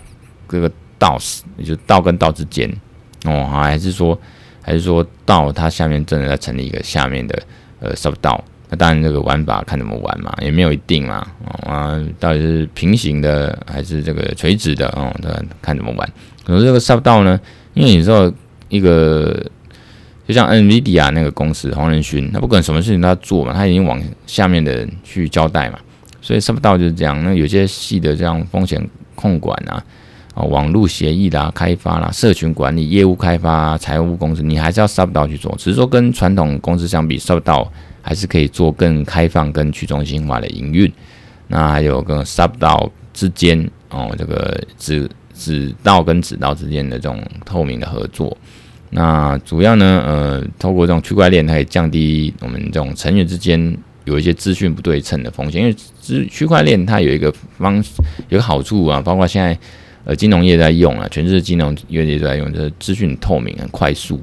[0.49, 2.71] 这个道死，也就道跟道之间
[3.25, 4.19] 哦，还是说
[4.61, 7.43] 还是说道它下面真的在成立一个下面的？
[7.81, 11.27] 呃，Sub 道，那当然这个玩法看怎么玩嘛，也没有一定嘛，
[11.67, 16.09] 啊，到底是平行的还是这个垂直的哦，对，看怎么玩。
[16.45, 17.41] 可是这个 Sub 道呢，
[17.75, 18.33] 因为你知道
[18.69, 19.45] 一个，
[20.27, 25.79] 就像 NVIDIA 那个公司黄仁勋，他不管什么事情都要做嘛，他已经往下面的人去交代嘛，
[26.21, 27.23] 所以 Sub 道就是这样。
[27.25, 28.81] 那有些细的这样风险
[29.15, 29.83] 控管啊，
[30.33, 35.53] 啊，网络协议啦、开发啦、社群管理、业务开发、财务公司，你还是要 Sub 道去做。
[35.59, 40.91] 只是说跟传统公司相比，Sub 道还是可以做更开放、跟去中心化的营运。
[41.49, 48.37] 那还有跟 Sub 道之间哦，这个子子道跟子道之间的这种透明的合作。
[48.91, 55.61] 那主要呢，呃，透过这种区块链，它可以降低我们这种成员之间有一些资讯不对称的风险。
[55.61, 57.77] 因为区区块链它有一个方
[58.29, 59.59] 有一个好处啊，包括现在。
[60.05, 64.21] 呃，金融业在用啊，全世界金融业界都在用，就是资讯透明、很快速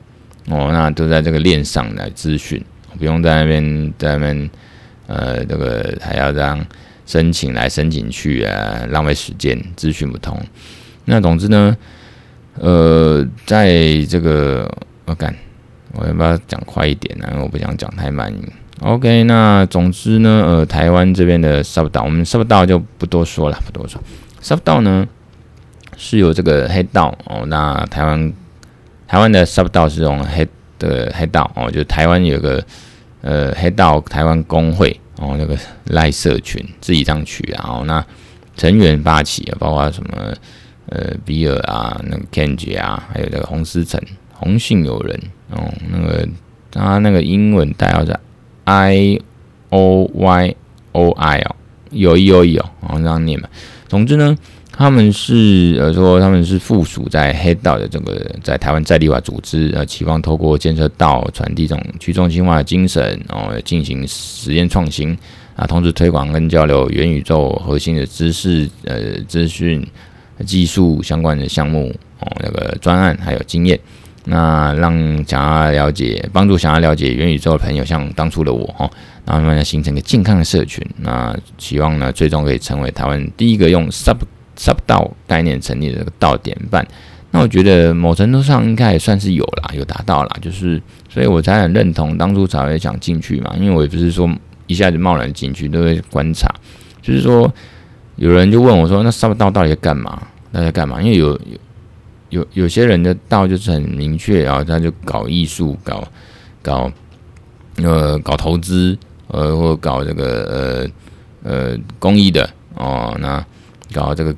[0.50, 2.64] 哦，那都在这个链上来资讯，
[2.98, 4.50] 不用在那边在那边
[5.06, 6.66] 呃，这个还要这样
[7.06, 10.38] 申请来申请去啊，浪费时间，资讯不通。
[11.06, 11.78] 那总之呢，
[12.56, 13.72] 呃，在
[14.10, 14.70] 这个
[15.06, 15.34] 我看
[15.94, 17.28] 我要不要讲快一点呢？
[17.32, 18.34] 因为我不想讲太慢。
[18.82, 24.02] OK，那总之呢，呃，台湾这边的 Sub 道，我们 Sub 道就不多说了，不多说。
[24.42, 25.08] Sub 道呢？
[25.98, 28.34] 是由这个黑道哦，那台湾
[29.08, 32.64] 台湾的 sub 道是用黑的黑道哦，就台湾有个
[33.22, 38.06] 呃黑道台湾公会哦，那个赖社群自己这样取，然后那
[38.56, 40.32] 成员发起啊，包括什么
[40.90, 44.00] 呃比尔啊，那个 Kenji 啊，还有那个洪思成、
[44.34, 46.30] 洪姓友人哦，那个
[46.70, 48.16] 他那个英文代号是
[48.66, 49.20] I
[49.70, 50.56] O Y
[50.92, 51.56] O I 哦，
[51.90, 53.50] 有意有意哦，然后这样念嘛。
[53.88, 54.38] 总之呢。
[54.78, 65.18] 他们是呃说他们是附属在黑道的这个在台湾在地化组织，呃，期望透过建设道传递这种去中心化的精神，然后进行实验创新
[65.56, 69.84] 啊，同时推广跟交流元宇宙核心的知识、呃资讯、
[70.46, 73.80] 技术相关的项目哦，那个专案还有经验，
[74.26, 74.94] 那让
[75.26, 78.88] 想要了解帮助想要了解元宇宙的朋友，像当初的我哦，
[79.26, 84.18] 然后慢慢形成一个健康的社群，那希望呢最终可以成为台湾第一个用 Sub。
[84.58, 86.86] Sub 道概念成立的这个道典范，
[87.32, 94.30] 那我觉得某程度上应该也算是有啦，有达到啦，就是所以我才很认同当初才会想进去嘛，因为我也不是说
[94.66, 96.52] 一下子贸然进去，都会观察，
[97.02, 97.54] 就是说
[98.16, 100.22] 有人就问我说，那 sub 道到底在干嘛？
[100.52, 101.00] 那在干嘛？
[101.02, 101.58] 因为有有
[102.30, 106.08] 有有些人的道就是很明确，然后他就搞艺术，搞
[106.64, 106.92] 搞
[107.84, 110.90] 呃搞投资，呃或搞这个
[111.44, 113.46] 呃呃公益的哦，那
[113.94, 114.36] 搞这个。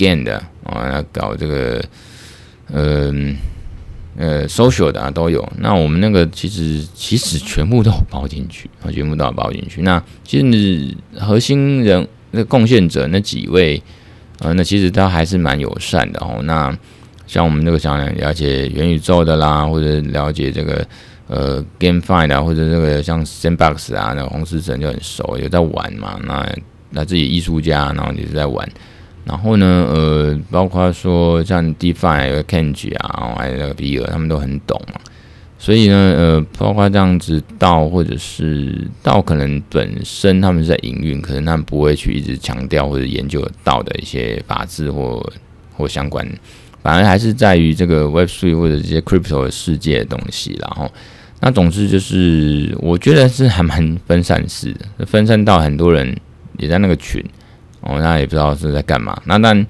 [0.00, 1.84] Game 的啊，搞这个，
[2.72, 3.36] 嗯
[4.16, 5.46] 呃，，social 的啊都有。
[5.58, 9.82] 那我们那个其实其实全部都包进去啊，全部都要包进去。
[9.82, 13.80] 那其实核心人那贡献者那几位，
[14.40, 16.40] 呃，那其实他还是蛮友善的哦。
[16.44, 16.76] 那
[17.26, 20.86] 像我们这个想了解元宇宙的啦，或者了解这个
[21.28, 26.20] 呃 GameFi 啊，或者这个像 Sandbox 啊，那个洪思成就很熟，有在玩嘛。
[26.24, 26.46] 那
[26.90, 28.68] 那自己艺术家，然后也是在玩。
[29.24, 35.00] 然后呢，呃，包括说像 DeFi、Kenji 啊，还有那个比尔，他们都很懂嘛。
[35.58, 45.22] 所以呢，呃，包括这样子道，或者是道，可能本身他们是在营运，可能他们不会去一直强调或者研究道的一些法制或
[45.76, 46.26] 或相关，
[46.82, 50.56] 反而还是在于这个 Web3 或者这些 Crypto 的世界的东西。
[50.58, 50.90] 然后，
[51.40, 56.16] 那总之就是，我觉得是还蛮分散式的，分散到很多人
[56.56, 57.22] 也在那个群。
[57.80, 59.20] 哦，那也不知道是在干嘛。
[59.24, 59.66] 那但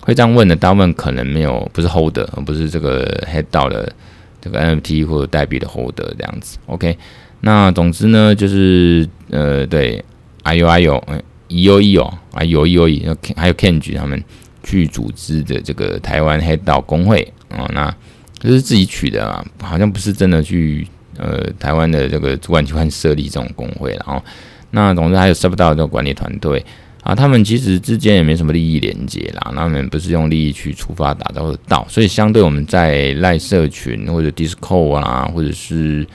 [0.00, 3.92] 会这样问的，大部分可能没有，不是 holder，不是这个 head 到的
[4.40, 6.56] 这个 NFT 或者代币的 holder 这样子。
[6.66, 6.96] OK，
[7.42, 10.02] 那总之呢，就是呃，对，
[10.42, 14.22] 哎呦哎呦，嗯，EOE 哦，哎呦 EOE，还有 Kenji 他们
[14.62, 17.20] 去组织的这个台湾黑道工会
[17.50, 17.94] 啊，那
[18.38, 24.24] 这是自己取的啊，好像不是真的去呃台湾的这个主管机关设立这种工会，然后
[24.70, 26.64] 那总之还有 sub 到这个管理团队。
[27.02, 36.06] 啊，他们其实之间也没什么利益连接啦，他们不是用利益去出发打造的道，所以相对我们在赖社群或者 Discord 啊，或者是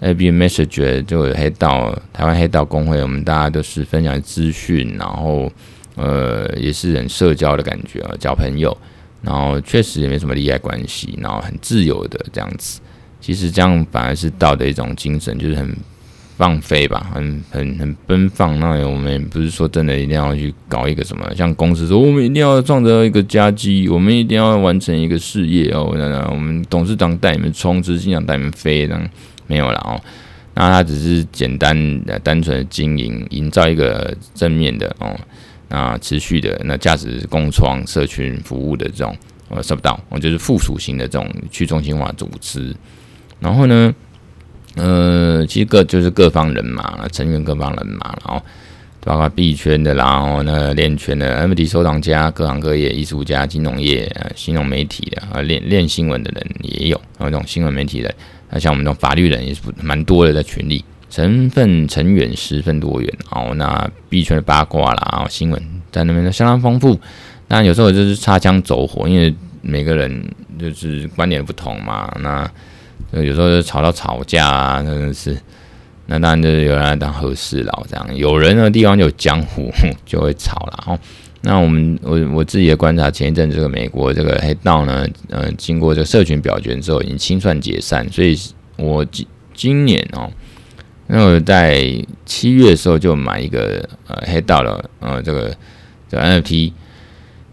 [0.00, 5.50] AB Message 就有黑道台湾黑道公会，我们大家都是分享资讯，然后
[5.94, 8.76] 呃也是很社交的感觉啊，交朋友，
[9.22, 12.80] 然后确实也没什么利害关系，然后很自由的这样子，
[13.20, 15.72] 其实这样反而是道的一种精神，就是很。
[16.36, 18.58] 放飞吧，很很很奔放。
[18.58, 25.92] 那我们也不是说真的一定要去搞一个什么，像公司说我们一定要创造一个佳绩，我们一定要完成一个事业哦。
[25.96, 29.08] 那那我们董事长带你们冲，执行长带你们飞，这样
[29.46, 30.00] 没有了哦。
[30.54, 35.18] 那他只是简单的、单纯的经营，营造一个正面的哦，
[35.68, 39.16] 那持续的那价值共创社群服务的这种
[39.48, 42.74] 呃 sub 道，我就是附属型的这种去中心化组织。
[43.40, 43.94] 然后呢，
[44.74, 48.42] 呃，其实各就是各方人马，成员各方人马，然后
[49.04, 58.14] 包括币圈的，然后那链圈的 NFT 收藏家，各行各业，艺术家、金融业、呃新闻媒体的，啊，链链新闻的人也有，然后这种新闻媒体的，
[58.48, 66.98] 那像我们这种法律人也是蛮多的，在群里，成分成员十分多元，然后那币圈的八卦啦，然后新闻在那边都相当丰富，
[67.46, 70.24] 但有时候就是擦枪走火，因为每个人
[70.58, 72.50] 就是观点不同嘛，那。
[73.12, 75.36] 有时候就吵到吵架啊，真的是，
[76.06, 79.70] 那当然就是有人来当和事佬这样，有人的地方就有江湖
[80.06, 80.98] 就会吵了哦。
[81.42, 88.38] 那我们我我自己的观察，前一阵这个美国这个黑道呢，呃，经过这个社群表决之后，已经清算解散，所以
[88.76, 90.30] 我今今年哦，
[91.08, 91.84] 那我在
[92.24, 95.54] 七月的时候就买一个呃黑道的呃这个
[96.08, 96.72] 这个 NFT。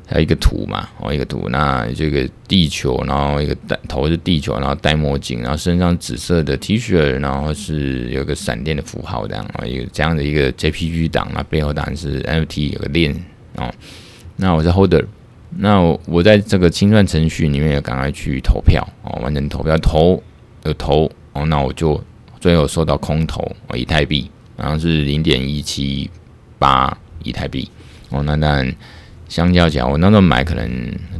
[0.09, 13.15] 还有一个图嘛，哦，一个图，那这个地球，然后一个戴头是地球，然后戴墨镜，然后身上紫色的 T 恤，然后是有个闪电的符号这样，啊，一个这样的一个 JPG 档，那背后当然是 NFT 有个链
[13.57, 13.71] 哦。
[14.35, 15.05] 那我是 Holder，
[15.51, 20.23] 那我，我在这个清算程序里面也赶快去投票哦，完成投票投
[20.63, 22.03] 有投哦，那我就
[22.39, 26.09] 最后收到空投哦，以太币，然后是零点一七
[26.57, 27.69] 八以太币
[28.09, 28.75] 哦，那当然
[29.29, 30.69] 相较起来，我那时候买可能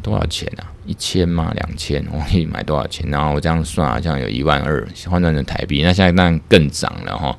[0.01, 0.66] 多少钱啊？
[0.86, 1.53] 一千吗？
[1.55, 2.03] 两千？
[2.12, 3.07] 我可以买多少钱？
[3.10, 7.38] 然后我这样算好像有一万二换算成台币，那现在当然更涨了哈，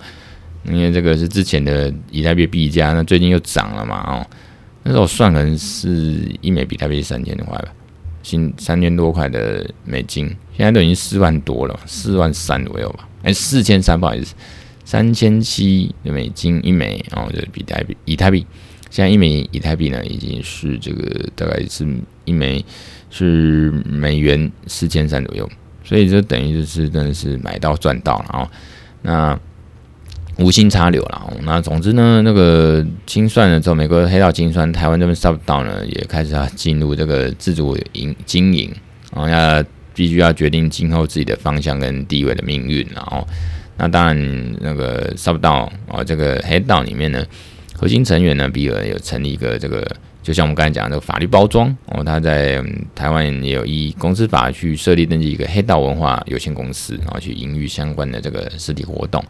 [0.65, 4.27] 因为这个是之前的以太币币价，那最近又涨了嘛哦。
[4.85, 7.69] 那时候我算可能是一枚比特币三千多块吧，
[8.23, 14.35] 新三千多块的美金，现在都已经四万多了，四万三左右吧，哎，四千三不好意思，
[14.85, 18.47] 三千七的美金一枚，哦就是比特币，以太币，
[18.91, 21.87] 现在一枚以太币呢已经是这个大概是
[22.25, 22.63] 一枚
[23.09, 25.49] 是美元四千三左右，
[25.83, 28.51] 所以这等于就是真的是买到赚到了啊，
[29.03, 29.41] 那。
[30.39, 38.75] 无心插柳了，那总之呢，那个清算了之后，美国黑道清算，台湾这边 SupDAO 呢也开始要进入这个自主营经营，
[39.13, 39.63] 然后要
[39.93, 43.27] 必须要决定今后自己的方向跟地位的命运，然后
[43.77, 47.23] 那当然那个 Sub 岛哦，这个黑道里面呢，
[47.81, 49.83] 核心成员呢，比尔有成立一个这个，
[50.23, 52.63] 就像我们刚才讲的这个法律包装哦，他在
[52.95, 59.25] 台湾也有依公司法去设立登记一个黑道文化有限公司，然后去营运相关的这个实体活动。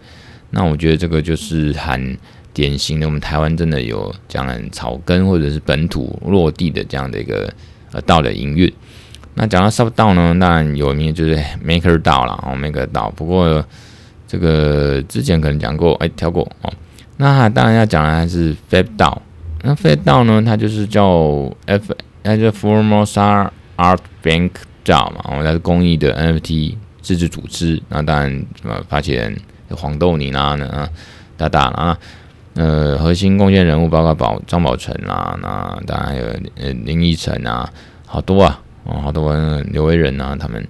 [0.51, 2.19] 那我觉得这个就是很
[2.53, 7.49] 典型的，我们台湾真的有这样草根或者是本土落地的这样的一个
[7.93, 8.73] 呃道的营运。
[9.35, 13.13] 那讲到 Sub 道呢，那有名就是 MakerDAO 啦，哦，Maker 道。
[13.15, 13.65] 不过
[14.27, 16.73] 这个之前可能讲过，哎，跳过哦。
[17.21, 19.23] 那当然要讲的还是 f e d d a o。
[19.63, 21.07] 那 f e d d a o 呢，它就是叫
[21.67, 24.51] F，它叫 Formosa Art Bank
[24.85, 27.81] DAO 嘛，它是公益的 NFT 自治组织。
[27.91, 29.37] 那当然什么发起人。
[29.77, 30.89] 黄豆泥啦，那
[31.37, 31.97] 大大啊，
[32.55, 36.25] 呃，核心贡献人物包括宝张宝成啦，那当然还有
[36.57, 37.71] 呃林依晨啊，
[38.05, 39.33] 好多啊，哦，好多
[39.71, 40.67] 刘维仁啊他们，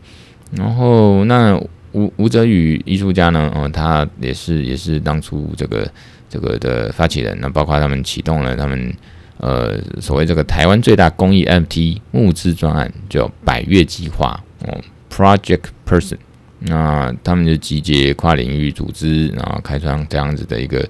[0.50, 1.58] 然后那
[1.92, 5.90] 吴吴泽宇艺术家呢，嗯、他也是也是当初这个
[6.30, 8.94] 这个的发起人，那包括他们启动了他们
[9.36, 14.80] 呃所谓这个台湾最大公益 NFT 募资专案，叫百岳计划哦
[15.12, 16.16] ，Project Person。
[16.62, 20.86] 那他们就集结跨领域组织，然后开创这样子的一个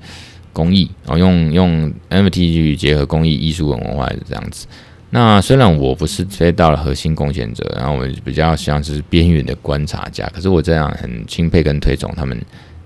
[0.52, 4.66] 公益，然后用用 NFT 去结合公益、艺术、文化这样子。
[5.10, 12.36] 那虽然我不是 FateDAO 的核心贡献者，然后我比较像是边缘的观察家，可是我这样很钦佩跟推崇他们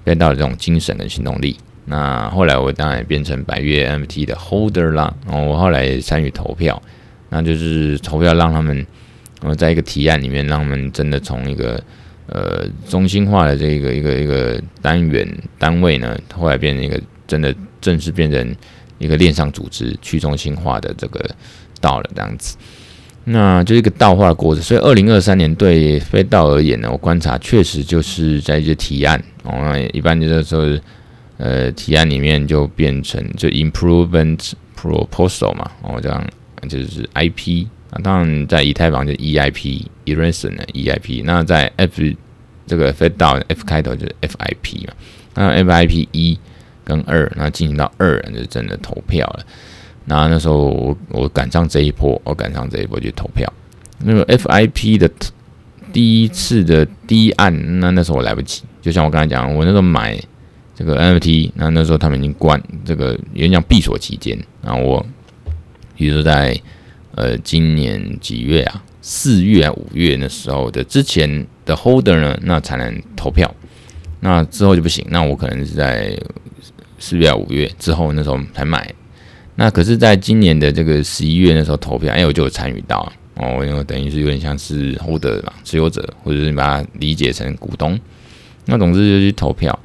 [0.04, 1.56] FateDAO 的这种精神跟行动力。
[1.84, 6.80] 那后来我当然也变成百岳 NFT 的 Holder 啦，然后我后来也参与投票，
[7.30, 8.76] 那就是投票让他们，
[9.40, 11.82] 然后在一个提案里面，让他们真的从一个。
[12.26, 15.28] 呃，中心化的这个一个一个单元
[15.58, 18.56] 单位呢，后来变成一个真的正式变成
[18.96, 21.22] 一个链上组织，去中心化的这个
[21.82, 22.56] 道了这样子，
[23.24, 24.64] 那就是一个道化的过程。
[24.64, 30.80] 所以，二零二三年对 FateDAO 而言呢，我观察确实就是在一些提案哦，一般就是说，
[31.36, 36.24] 呃，提案里面就变成就 improvement proposal 嘛，哦，这样
[36.68, 37.98] 就是 IP 啊。
[38.02, 41.22] 当然，在以太坊就 EIP，Ethereum 的 EIP。
[41.24, 42.00] 那在 F
[42.66, 44.94] 这个 FateDAO F 开头就是 FIP 嘛。
[45.34, 46.38] 那 FIP 一
[46.84, 49.44] 跟二，那进行到二，就真的投票了。
[50.04, 53.52] 那那时候我我赶上这一波，我赶上这一波去投票。
[53.98, 55.10] 那个 FIP 的
[55.92, 58.62] 第一次的第一案，那那时候我来不及。
[58.80, 60.16] 就像我刚才讲，我那时候买
[60.74, 64.38] 这个 NFT，那那时候他们已经关这个，有点像闭锁期间。
[64.62, 65.06] 然后我
[65.96, 66.58] 比如说在
[67.14, 68.82] 呃，今年几月啊？
[69.00, 73.54] 四月啊，五月那时候的之前的 holder 呢，那才能投票。
[74.20, 75.04] 那之后就不行。
[75.10, 76.18] 那我可能是在
[76.98, 78.92] 四月啊，五月之后那时候才买。
[79.54, 87.96] 那可是，在今年的这个十一月那时候投票，哎，我就有参与到哦，因为等于是有点像是 holder 嘛，持有者，或者是你把它理解成股东。
[88.64, 89.78] 那总之就去投票。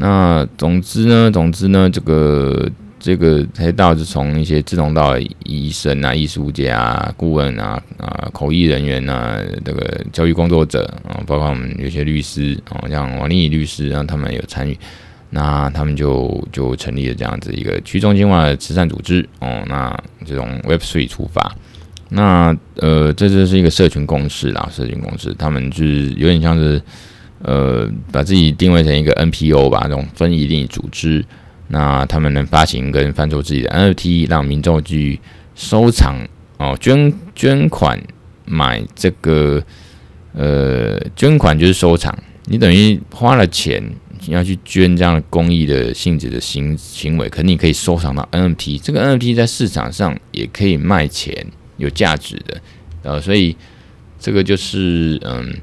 [0.00, 2.68] 那总之呢，总之呢，这个。
[3.02, 14.78] 这个黑道是从一些志同道医生啊、艺术家、顾问啊、啊口译人员啊、这个教育工作者啊，包括我们有些律师啊，像王立律师，让他们有参与，
[15.30, 19.64] 那他们就就成立了这样子一个去中心化的慈善组织哦。
[19.66, 21.56] 那这种 Web Three 出发，
[22.10, 26.78] 那呃，这就是一个社群公司啦，社群公司，他们就是有点像是
[27.42, 31.24] 呃，把自己定位成一个 NPO 吧，这种非营利组织。
[31.68, 35.20] 那他们能发行跟贩售自己的 NFT，让民众去
[35.54, 36.16] 收藏
[36.58, 38.02] 哦，捐捐款
[38.44, 39.62] 买这个
[40.32, 42.16] 呃，捐款就是收藏。
[42.46, 43.80] 你等于花了钱
[44.26, 48.80] 你要去捐这样的公益的性质的行行为，可你可以收藏到 NFT。
[48.80, 52.60] 这个 NFT 在市场上也可以卖钱，有价值的，
[53.04, 53.56] 呃，所以
[54.18, 55.54] 这个就是嗯，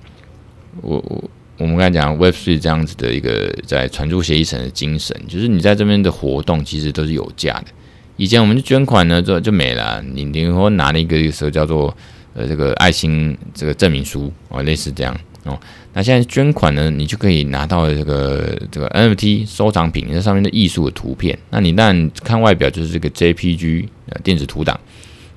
[0.81, 7.65] 我我我们刚才讲 Web3 这样子的一个在传输协议层的精神，就是你在这边的活动其实都是有价的。
[8.15, 11.95] 以前我们就捐款呢，就就没了，你你或拿了一个时候叫做
[12.33, 15.59] 呃这个爱心这个证明书哦，类似这样哦。
[15.93, 21.37] 那现在捐款呢，你就可以拿到这个这个 NFT 收藏品，那上面的艺术的图片。
[21.49, 24.79] 那你当然看外表就是这个 JPG 呃电子图档。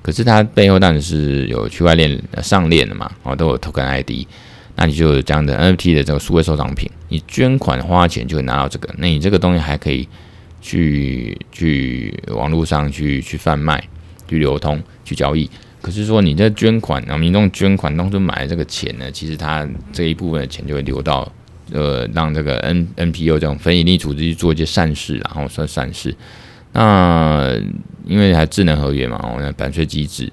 [0.03, 4.25] 可是它背后当然是有区块链上链的嘛，哦，都有 Token ID，
[4.81, 10.09] 那你就有这样的 NFT 的这个数位收藏品，你捐款花钱就会拿到这个，那你这个东西还可以
[10.59, 13.87] 去去网络上去去贩卖、
[14.27, 15.47] 去流通、去交易。
[15.83, 21.31] 可是说你在捐款，然后民众捐款当中买的这个钱呢，其实它这一部分的钱就会流到
[21.71, 26.15] 呃让这个 N NPO 这种非营利组织去做一些善事，然后算善事。
[26.73, 27.55] 那
[28.07, 30.31] 因为还智能合约嘛，哦，那版税机制，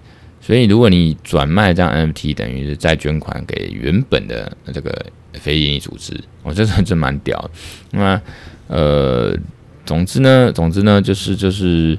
[0.49, 7.51] 所以如果你转卖这样 NFT，等于是再捐款给原本的这个非营利组织，我觉得真蛮屌。
[7.91, 8.19] 那
[8.67, 9.37] 呃，
[9.85, 11.99] 总之呢，总之呢，就是就是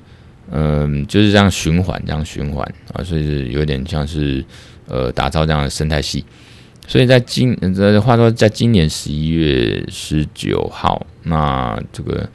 [0.50, 4.43] 嗯、就是这样循环，这样循环啊，所以是有点像是
[4.88, 6.26] 呃，打造这样的生态系。
[6.88, 12.28] 所以在今这话说，在今年十一月十九号，那这个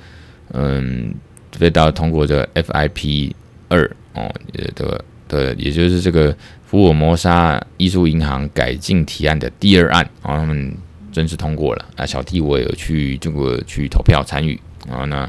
[0.53, 1.13] 嗯。
[1.57, 3.31] 被到通过这个 FIP
[3.69, 4.29] 二哦，
[4.75, 5.05] 这个
[5.35, 10.75] 的，也就是这个福尔摩沙艺术银行改进提案的第二案啊，他们
[11.13, 12.07] 正式通过了啊。
[12.07, 14.59] 小弟我也有去这个去投票参与
[14.89, 15.29] 啊，那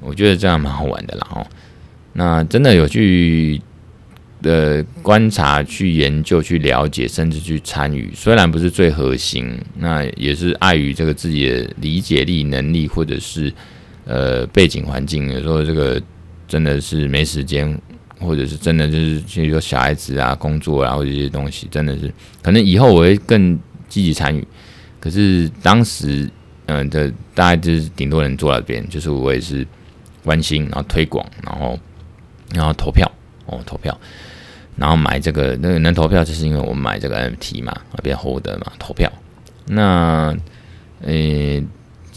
[0.00, 1.46] 我觉得这样蛮好玩的啦哦。
[2.12, 3.60] 那真的有去
[4.42, 13.52] 的观察、去研究、去了解，甚至去参与，虽然不是最核心，那也是碍于这个自己的理解力、能力或者是。
[14.06, 16.00] 呃，背景环境有时候这个
[16.48, 17.80] 真的是没时间，
[18.20, 22.12] 或者是真的就是，比如说小孩子啊、工作啊，或者这些东西，真的是
[22.42, 23.58] 可能以后我会更
[23.88, 24.46] 积极参与。
[25.00, 26.30] 可是当时，
[26.66, 29.66] 嗯、呃，的大概就是顶多能做到这边，就是我也是
[30.22, 31.78] 关心，然后推广，然后
[32.54, 33.10] 然后投票
[33.46, 33.98] 哦，投票，
[34.76, 39.10] 然后买这个那个能投票，就是因为我们买这个 NFT 嘛，啊，变 Holder 嘛，投票。
[39.66, 40.36] 那
[41.02, 41.62] 呃。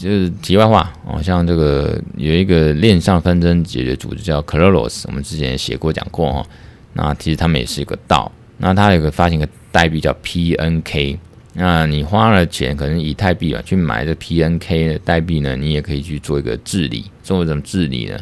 [0.04, 6.46] 就是题外话哦，像这个有一个链上纷争解决组织叫 c l o r o s 我们之前写过讲过哦。
[6.92, 11.16] 那其实他们也是一个道，那他有个发行个代币叫 PNK，
[11.54, 18.18] 那你花了钱可能以太币啊去买这 PNK 的代币呢，你也可以去做一个治理，做什么治理呢？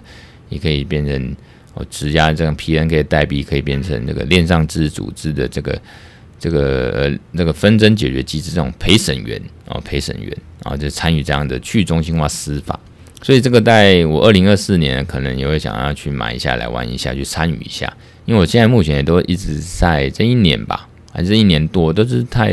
[0.51, 1.37] 你可以变成
[1.75, 5.77] 哦，质押这种 PNK 代币可以变成这个链上自治组织的这个。
[6.39, 9.41] 这个呃，那个纷争解决机制这种陪审员
[9.73, 12.79] 啊，陪审员啊，就参与这样的去中心化司法，
[13.23, 17.91] 所以这个在我二零二四年可能也会想要去买一下来玩一下，去参与一下。
[18.27, 22.53] 因为我现在目前也都一直在这一年吧，还是一年多，都是太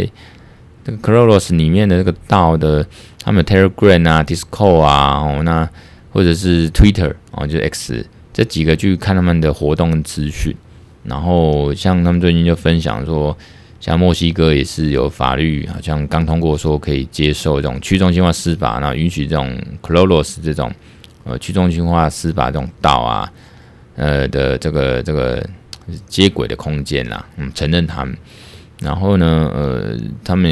[0.84, 2.88] 这个 Kloros 里面的这个道的
[3.22, 5.70] 他们 Telegram 啊、Discord 啊，哦，那
[6.12, 10.56] 或者是 Twitter 哦，就是 X 这几个去看他们的活动资讯，
[11.04, 13.38] 然后像他们最近就分享说。
[13.80, 20.70] 像墨西哥也是有法律，好像刚通过说可以接受这种去中心化司法，然后允许这种 Kloros 这种
[21.24, 23.32] 呃去中心化司法这种道啊，
[23.96, 25.42] 呃的这个这个
[26.08, 28.18] 接轨的空间啦，嗯，承认他们。
[28.82, 30.50] 然后呢，呃，他们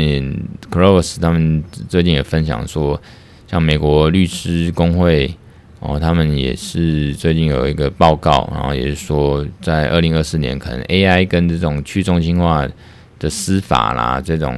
[0.72, 3.00] Kloros 他们最近也分享说，
[3.46, 5.34] 像美国律师工会
[5.82, 12.66] 哦，他们也是最近有一个报告，然后也是说，在二零二四年可能 AI 跟这种去中心化。
[13.20, 14.56] 的司法啦，这种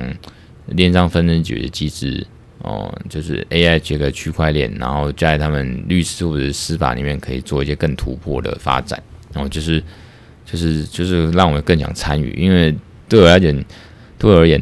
[0.68, 2.26] 链上纷争解决机制
[2.60, 9.02] 哦，就是 AI 结合区块链，然后在他们律师或者司法里面可以做一些更突破的发展，
[9.34, 9.84] 然后就是
[10.46, 12.76] 就是就是让我更想参与，因为
[13.08, 13.52] 对我来讲，
[14.18, 14.62] 对我而言。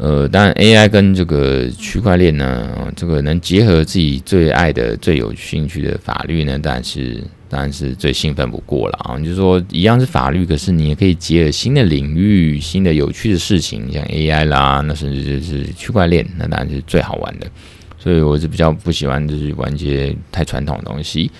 [0.00, 9.18] 呃，当然，AI 跟这个区块链呢，这个能结合自己最爱的、最有兴趣的法律呢，当然是当然是最兴奋不过了啊！
[9.18, 17.46] 就是说，一样是法律，可是你也可以结合新的领域、新的有趣的事情，像 AI 啦，那甚至就是区块链，那当然是最好玩的。
[17.98, 21.30] 所以我是比较不喜欢就是玩一些太传统的东西。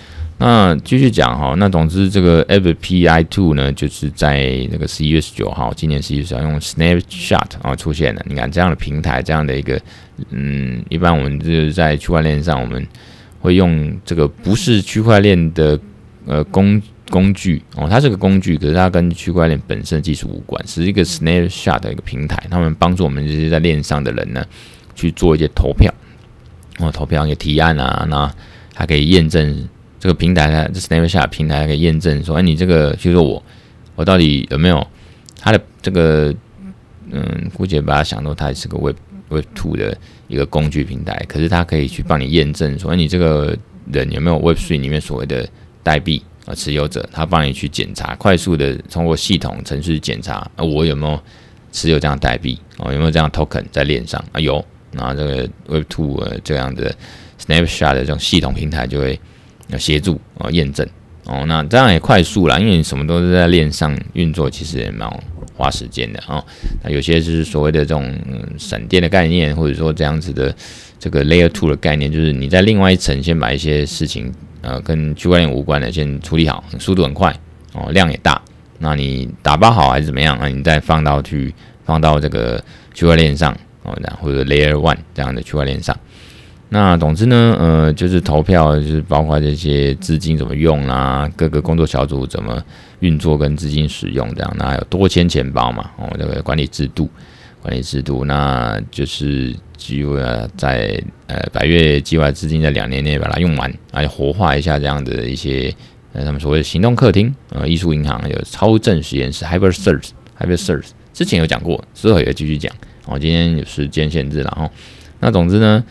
[0.41, 8.25] 那继续讲哈，那总之这个 FPI Two 呢，就是在那个十一月十九号，今年十一月十九号用 Snapshot 啊出现的。
[8.27, 9.79] 你看这样的平台，这样的一个，
[10.29, 12.85] 嗯，一般我们就是在区块链上，我们
[13.41, 15.77] 会用这个不是区块链的
[16.29, 24.45] 呃工工具哦，它是个工具，可是它跟区块链本身的技术无关，是一个 Snapshot 的一个平台，他们帮助我们这些在链上的人呢
[24.95, 25.93] 去做一些投票，
[26.77, 28.33] 哦，投票一些提案啊，那
[28.73, 29.67] 它可以验证。
[30.01, 33.43] 这个平台呢，这 Snapshot 平台可以验证说，哎，你这个就是我，
[33.95, 34.87] 我到底有没有
[35.37, 36.33] 它的这个
[37.11, 38.95] 嗯，姑且把它想作它是个 Web
[39.27, 39.97] Web Two 的
[40.29, 43.53] 一个工具平台，可是它可以去帮你验证说你这个
[43.91, 45.45] 人有没有 Web Three 里面所谓的
[45.83, 51.19] 代币啊持有者，他帮你去检查，快速的通过系统程序检查啊，我有没有
[51.71, 54.39] 持有这样代币哦，有没有这样 token 在链上啊？
[54.39, 56.95] 有，那这个 Web Two 呃这样的
[57.43, 59.19] Snapshot 的这种系统平台就会
[59.77, 60.87] 协助啊验证
[61.25, 65.09] 哦，那这样也快速啦，因为你什么都是在链上运作，其实也蛮
[65.55, 66.43] 花时间的啊。
[66.83, 70.53] 那有些就是所谓的这种嗯、闪电的概念，或者说这样子的。
[71.01, 74.29] 这个 Layer Two 的概念就是你在另外一层先把一些事情，
[74.61, 77.33] 呃，跟区块链无关的先处理好，速度很快
[77.73, 78.41] 哦，量也大。
[78.77, 80.47] 那你打包好还是怎么样啊？
[80.47, 81.53] 你再放到去
[81.85, 83.51] 放到这个区块链上
[83.83, 85.97] 哦，然后或者 Layer One 这样的区块链上。
[86.69, 92.63] 那总之呢，呃，就是投票，就是包括这些资金怎么用啊，各个工作小组怎么
[92.99, 94.55] 运作跟资金使用这样。
[94.57, 97.09] 那还有多签钱包嘛，哦，这个管理制度。
[97.61, 100.15] 管理制度，那就是计划
[100.55, 105.73] 在呃百越计划资金在两年内把它用完，而且活化一下这样的一些
[106.13, 112.73] 呃他们所谓的行动客厅，呃艺术银行有超正实验室 HyperSearch，HyperSearch 之前有讲过，之后也继续讲。
[113.01, 114.69] 然后，今天有时间限制了哈。
[115.19, 115.83] 那总之呢，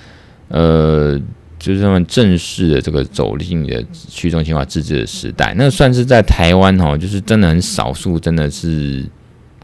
[0.49, 1.21] 呃，
[1.59, 9.05] 就是他们正式的这个走进的去中心化自治的时代，那算是在台湾哈，就是真的很少数，真的是。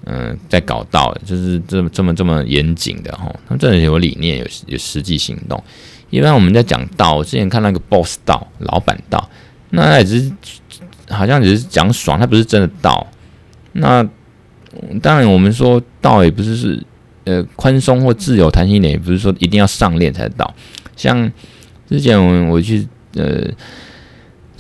[0.07, 5.63] 嗯，在搞道，就是这么这么这么严谨的哈，他们真的有理念，有有实际行动。
[6.11, 9.31] 一般我们在讲道，之前看那个 boss 道、老板道，
[9.71, 10.33] 那也只是
[11.09, 13.07] 好像只是讲爽，他不是真的道。
[13.73, 14.07] 那
[15.01, 16.85] 当然，我们说道也不是是
[17.25, 20.55] 呃宽松或自由弹性点，也不是说一定要上链才道。
[20.97, 21.33] 像
[21.89, 23.51] 之前我我去呃。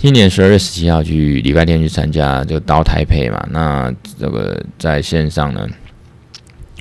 [0.05, 5.67] 今年十二月十七号去礼拜天去参加这个道台北嘛，那这个在线上呢，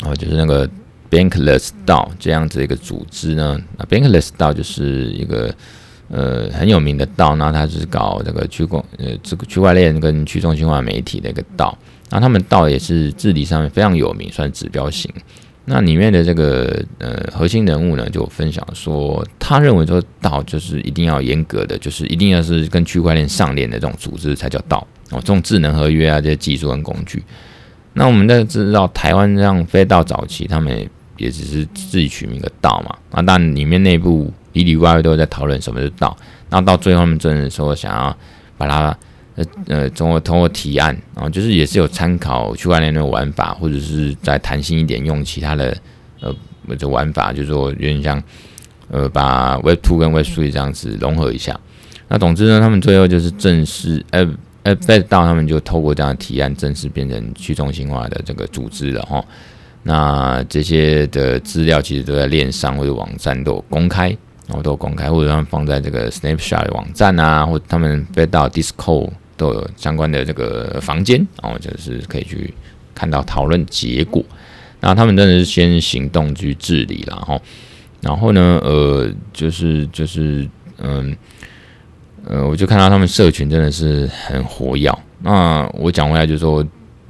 [0.01, 0.69] 哦，就是那个
[1.09, 5.55] Bankless 道这样子一个组织呢，那 Bankless 道就是一个
[6.09, 11.78] 呃很有名的道，那它是搞这个区公呃这个区块链跟去中心化媒体的一个道，
[12.09, 15.09] 那他们道也是治理上面非常有名，算指标型。
[15.66, 27.24] 那里面的这个呃核心人物呢，就分享说，他认为说道就是一定要严格的，就是一定要是跟区块链上链的这种组织才叫道哦，这种智能合约啊这些技术跟工具。
[27.93, 30.86] 那我们在知道台湾这样非道早期，他们
[31.18, 36.18] 也，只是自己取名个道嘛啊，但里面内部里里外外都在讨论什么是道，
[36.49, 38.18] 那到最后他们真的说想要
[38.57, 38.97] 把它。
[39.36, 45.76] 呃呃，通过通过提案啊，就是也是有参考区块链的玩法，或者是再弹性一点，用其他的
[46.20, 46.32] 呃
[46.78, 48.22] 这玩法，就是说有点像
[48.90, 51.60] 呃把 Web Two 跟 Web Three 这样子融合一下。
[52.08, 54.24] 那总之呢，他们最后就是正式呃
[54.62, 59.24] 呃 Fed 到他们就透过这样的提案，正式变成去中心化的这个组织了哈。
[59.82, 64.10] 那这些的资料其实都在链上或者网站都公开，
[64.48, 69.10] 然后都公开，或者他们放在这个 Snapshot 的网站啊，或他们 Fed 到 Discord。
[69.36, 72.54] 都有相关的这个房间，然后就是可以去
[72.94, 74.24] 看到讨论结果。
[74.80, 77.42] 那他们真的是先行动去治理了哈，
[78.02, 80.46] 然后呢，呃，就是就是
[80.80, 81.16] 嗯
[82.26, 84.92] 呃，我就看到他们社群真的是很活跃。
[85.22, 86.66] 那我讲回来就是说，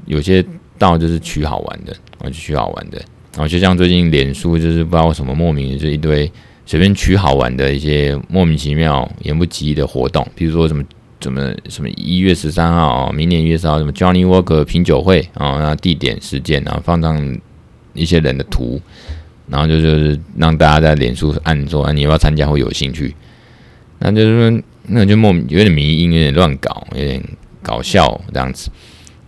[0.05, 0.45] 有些
[0.77, 2.97] 道就是取好玩的，我就取好玩的。
[3.33, 6.31] 然后就像最近脸书就是不知道什么莫名的就一堆
[6.67, 10.83] 随便取好玩的一些莫名其妙、言不及义的活动，比如说什么。
[11.23, 17.39] 什么什么一月十三号，明年一月十号，什么 Johnny Walker 品酒会啊，那地点时间，然后放上
[17.93, 18.81] 一些人的图，
[19.47, 23.15] 然后就就是让大家在脸书按说，啊，你要不要参加或有兴趣？
[23.99, 27.23] 那就是说，那就莫名有点迷因，有点乱搞，有点
[27.61, 28.69] 搞笑这样子。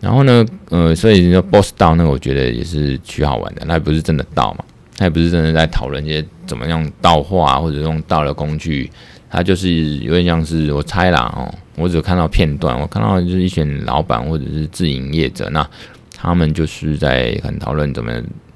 [0.02, 4.66] 然后呢，呃，所以说 Boss 道那，我觉得也是取好玩的，那也不是真的道嘛，
[4.98, 8.92] 他也不是真的在讨论一些怎么样道话或者用道的工具。
[9.36, 15.70] 他就是有点像是我猜啦哦，我只看到片段，我看到就是一群老板或者是自营业者，那
[16.16, 18.14] 他们就是在很讨论怎么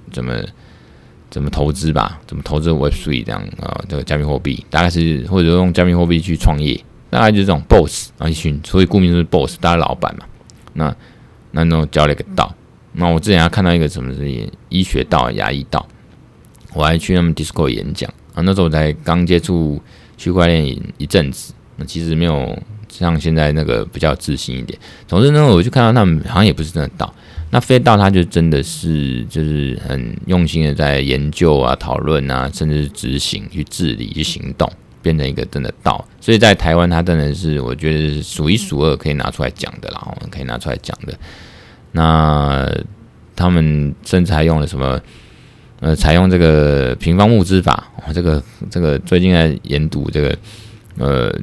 [0.09, 0.41] 怎么
[1.29, 10.25] 怎么投资吧，怎么投资 Web3 这样啊，这个加密货币大概是或者用加密货币去创业，大概就是这种 boss 啊一群，所以顾名就是 boss，大家老板嘛。
[10.75, 10.95] 那
[11.51, 12.55] 那那种教了一个道，
[12.93, 15.85] 那我之前还看到一个什么是医学道、牙医道，
[16.73, 19.77] 我还去他们 disco 演讲啊，那时候我才刚接触。
[20.19, 24.77] 区块链一阵子，那其实没有像现在那个比较自信一点。
[25.07, 27.11] 总之呢，我就看到他们好像也不是真的道，
[27.51, 34.69] 那非道他就真的是就是很用心的在研究啊、讨论啊，甚至是执行、去治理、去行动，
[35.01, 36.05] 变成一个真的道。
[36.19, 41.17] 所以在台湾，他真的是我觉得数一数二可以拿出来讲的啦，可以拿出来讲的。
[41.93, 42.69] 那
[43.37, 45.01] 他们甚至还用了什么？
[45.81, 50.37] 呃，采用这个平方募资法，这个这个最近在研读这个，
[50.97, 51.33] 呃，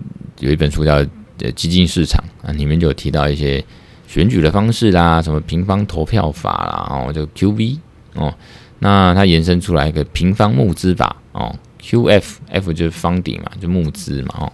[0.40, 0.98] 有一本书叫
[1.40, 3.64] 《呃基金市场》啊，里面就有提到一些
[4.06, 7.78] 选举的方式啦，什么平方投票法啦，哦，就 QV
[8.12, 8.34] 哦，
[8.80, 14.52] 那它延伸出来一个平方募资法哦，QF，F 就是方顶嘛，就募资嘛，哦，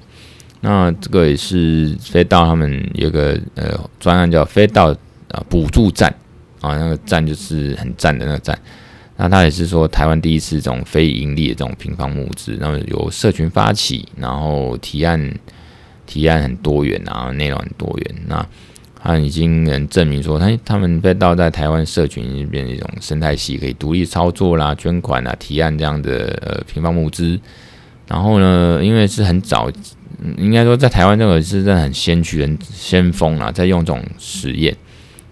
[0.61, 4.93] 那这个也是飞到他们有个呃专案叫飞到
[5.33, 6.09] 啊补助站
[6.61, 8.57] 啊，那个站就是很赞的那个站。
[9.23, 15.33] 那他也是说，台湾第一次这种非盈利的这种平方募资，然后由社群发起，然后提案
[16.07, 18.17] 提案很多元啊，内容很多元。
[18.27, 18.45] 那
[19.01, 27.39] 他已经能证明说，他他们被倒在台湾社群里边一种生态系，可以独立操作啦、捐款啊、提案这样的呃平方募资。
[28.09, 29.71] 然后呢，因为是很早，
[30.37, 34.77] 应该说在台湾这个是真的很先驱、很先锋啊，在用这种实验。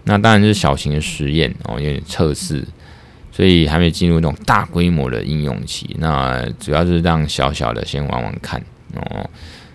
[0.04, 2.64] 那当然是小型的实验哦，有点测试。
[3.40, 8.62] 所以还没进入那种大规模的应用期，那主要是让小小的先玩玩看
[8.94, 9.30] 哦。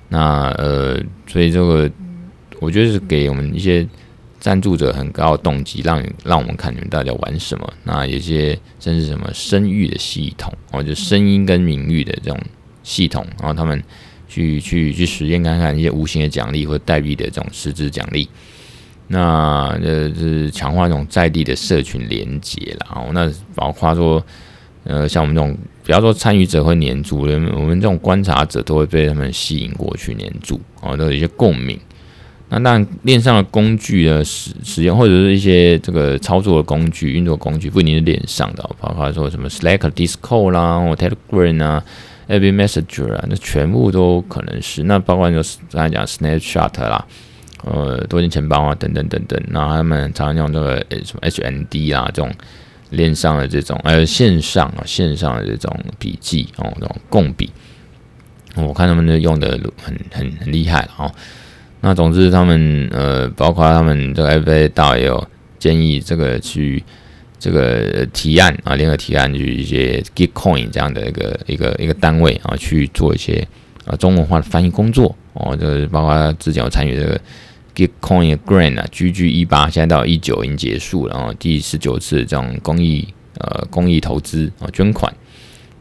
[0.07, 1.89] 那呃，所以这个
[2.59, 3.83] 我觉得是给我们一些
[4.39, 7.73] 赞助者很高的动机，让让我们看你们到底要玩什么。
[7.83, 12.39] 那有些甚至什么声誉的系统，或者声音跟名誉的这种
[12.83, 13.83] 系统，然后他们
[14.29, 18.29] 去去去实验看看一些无形的奖励或代币的这种实质奖励。
[19.07, 24.25] 那呃是强化那种在地的社群连接啦，哦，那包括说，
[24.83, 31.79] 呃，像我们这种，比方说参与者会黏住人，我们这种观察者都会被他们吸引过去黏住，哦，都有一些共鸣。
[32.49, 41.83] 那当然，链上的工具呢使使用，或者是一些这个操作的工具、运作工具，不一定是链上的，包括说什么 Slack、Discord 啦，或 Telegram 啊、
[42.27, 44.83] Every Messenger 啊，那全部都可能是。
[44.83, 47.05] 那包括就是刚才讲 Snapchat 啦。
[47.65, 52.31] 呃，多金钱包啊，等等等等，那他们常常用这个什么 HND 啊，这种
[52.91, 57.49] 链上的这种，还有线上啊，线上的这种笔记哦，这种共笔，
[58.55, 61.11] 我看他们就用的很很很厉害了哦。
[61.81, 66.83] 那总之，他们呃，包括他们这个 FA 道也有建议这个去
[67.39, 73.47] 这个提案啊，联合提案去一些 Gitcoin 这样的一个一个一个单位啊，去做一些
[73.85, 77.19] 啊中文化的翻译工作哦，就是包括之前有参与这个。
[77.75, 83.05] Gitcoin Grant 啊，GG 一八现在到一九已经结束了，然后第十九次这种公益
[83.39, 85.13] 呃公益投资啊捐款，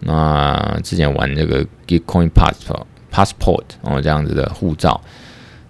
[0.00, 2.82] 那之前玩这个 Gitcoin Passport
[3.12, 5.00] Passport 哦这样子的护照，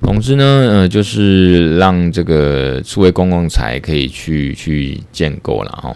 [0.00, 5.94] 总之呢呃就是让这个数位公共财可以去去建构了哈。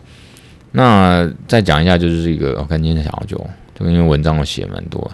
[0.73, 5.11] 那再讲一下就是一个我看今天小九，这个因为文章我写蛮多。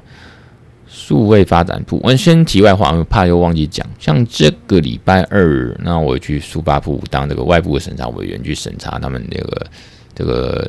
[1.07, 3.87] 数位发展部，我先题外话，我怕又忘记讲。
[3.99, 9.67] 像这个礼拜二，那我去数发部当这个外部的审查委员，去审查他们那个
[10.15, 10.67] 这个，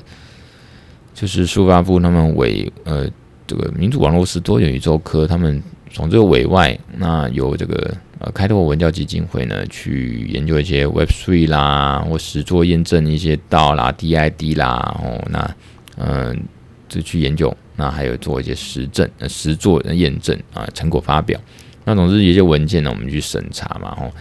[1.14, 3.08] 就是数发部他们委呃
[3.48, 15.56] 这个民主网络是多元宇宙科，他们从这个委外，那由这个呃开拓文教基金会呢去研究一些 Web Three 啦，或实作验证一些道啦、DID 啦，哦，那
[15.96, 16.44] 嗯、
[16.90, 17.56] 就去研究。
[17.76, 21.40] 那还有做一些实证、呃实作验证啊，成果发表。
[21.84, 24.12] 那总之一些文件呢，我们去审查嘛，吼。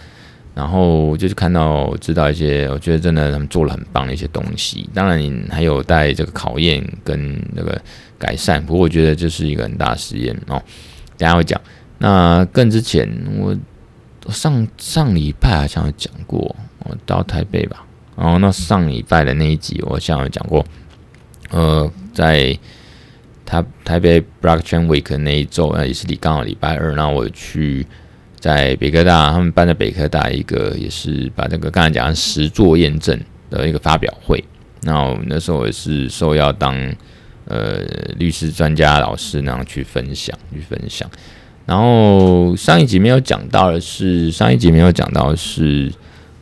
[0.53, 4.89] 然后就是看到知道一些，我觉得真的他们做了很棒的一些东西。
[4.93, 7.81] 当然还有待这个考验跟那个
[8.17, 8.65] 改善。
[8.65, 10.61] 不过我觉得这是一个很大的实验哦。
[11.17, 11.59] 等下会讲。
[11.97, 13.53] 那更之前，我
[14.31, 17.85] 上上礼拜好像有讲过，我到台北吧。
[18.15, 20.65] 然后那上礼拜的那一集，我好像有讲过，
[21.49, 22.57] 呃，在。
[23.45, 27.85] 他台北 Blockchain Week 那一周啊，也是礼刚好礼拜二，那我去
[28.39, 33.19] 在北科大，他们办在北科大一个，也是把这个刚才讲的实作验证
[33.49, 34.43] 的一个发表会。
[34.81, 36.75] 那我那时候也是受邀当
[37.45, 37.79] 呃
[38.17, 41.09] 律师专家老师那样去分享，去分享。
[41.65, 45.91] 然后上一集没有讲到的是，上一集没有讲到的是，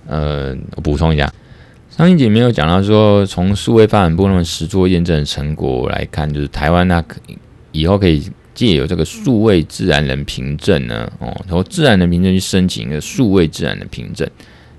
[0.08, 1.32] 呃，我补充一下。
[1.96, 7.04] 上一集没有讲到说，从数位发展部那么实作验证的成果来看，就是台湾那
[7.72, 14.28] 以后可以借由这个数位自然人凭证呢，哦，从自然人凭证去申请一个数位自然人凭证，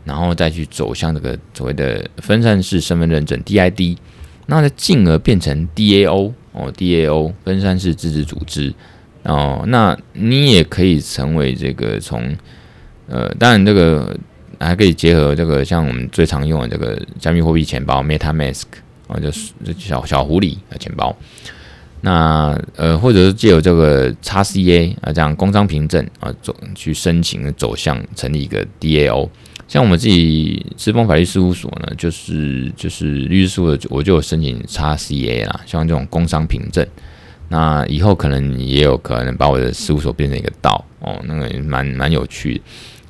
[0.03, 3.97] 然后再去走向这个所谓的分散式身份认证 DID，
[4.47, 8.75] 那再进而变成 DAO 哦，DAO 分散式自治组织
[9.23, 12.37] 哦，那你也可以成为这个从
[13.07, 14.19] 呃，当然这个。
[14.61, 18.63] 还可以结合这个，像我们最常用的这个加密货币钱包 MetaMask
[19.09, 21.15] 啊，就是小小狐狸的钱包。
[22.01, 29.29] 那呃，或者是借由这个 XCA 啊，这样工商凭证啊，走去申请走向成立一个 DAO。
[29.67, 36.87] 像我们自己知风法律事务所呢，就是就是律师事务所，我就有申请 XCA 啦，像这种工商凭证。
[37.49, 42.61] 那以后可能也有可能把我的事务所变成一个道哦，那个蛮蛮有趣的，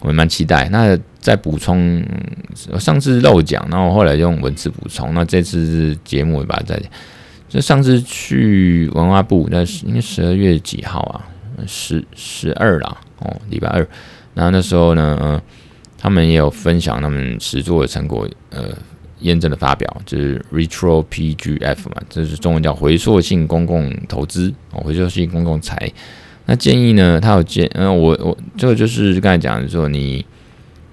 [0.05, 0.69] 我蛮期待。
[0.69, 2.05] 那再补充，
[2.79, 5.13] 上次漏讲，然后后来用文字补充。
[5.15, 6.81] 那这次是节目也把它再，
[7.49, 11.27] 就上次去文化部，那是应该十二月几号啊？
[11.67, 13.89] 十十二啦，哦，礼拜二。
[14.35, 15.43] 然后那时候呢，
[15.99, 18.77] 他们也有分享他们实作的成果，呃。
[19.21, 25.91] 验证的发表就是 retro PGF 嘛，这是中文叫回溯性公共投资哦，回溯性公共财。
[26.47, 30.24] 那建议呢，他有建，嗯，我我这个就是刚才讲的说，你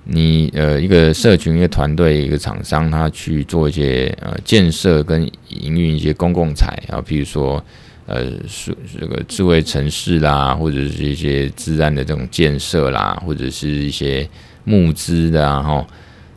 [0.06, 7.64] 你呃一个社群、一个团队、一个厂商，他去做一些呃建设跟营运一些公共财啊，比如说
[8.06, 14.28] 呃是这个智慧城市啦，或者是一些治安的这种建设啦，或者是一些
[14.64, 15.88] 募资的啊，哈。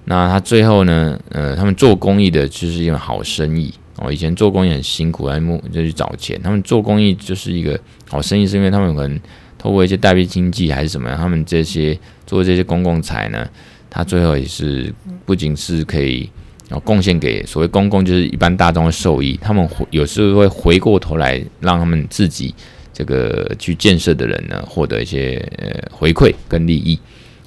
[0.06, 1.18] 那他最后呢？
[1.30, 4.12] 呃，他们做公益的就是一个好生意哦。
[4.12, 6.40] 以前做公益很辛苦，来募就去找钱。
[6.42, 7.78] 他们做公益就是一个
[8.08, 9.20] 好生意，是因为他们可能
[9.58, 13.48] 透过一些代币经济还是什么，他们这些做这些公共财呢，
[13.90, 14.92] 他最后也是
[15.24, 16.30] 不仅是可以
[16.70, 19.38] 哦贡献给所谓公共，就是一般大众的受益。
[19.42, 22.54] 他们有时候会回过头来让他们自己
[22.92, 26.98] 这个去建设的人呢，获得一些呃回馈跟利益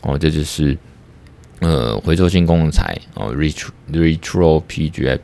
[0.01, 0.17] 哦。
[0.17, 0.77] 这就是。
[1.59, 5.17] 呃，回收性公共财哦，retro retro PGF，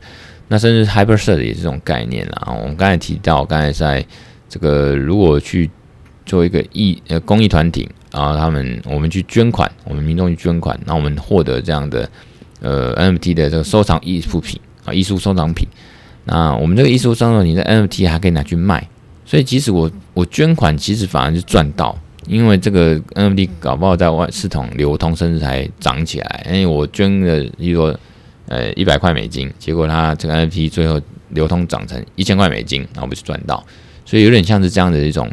[0.48, 2.54] 那甚至 HyperCert 也是这种概念啦。
[2.60, 4.04] 我们刚才提到，刚才在
[4.48, 5.70] 这个如果去
[6.26, 12.08] 做一个义呃公益团体，然后他们我们去捐款，我们民众去捐款，那我们获得这样的
[12.60, 15.66] 呃 NFT 的这个收藏艺术品啊，艺术收藏品。
[16.24, 18.88] 那我们这个艺术收藏品的 NFT 还可以拿去卖，
[19.24, 21.98] 所以即使我我捐款，其实反而是赚到。
[22.26, 26.46] 因为这个 NFT 搞不好在外市场流通，甚至还涨起来。
[26.46, 28.00] 因为我捐了，比如说，
[28.46, 33.64] 呃，一百块美金，结果它这个 NFT 最后流通涨成一千块美金，然后我就赚到。
[34.04, 35.30] 所以有点像是这样的一种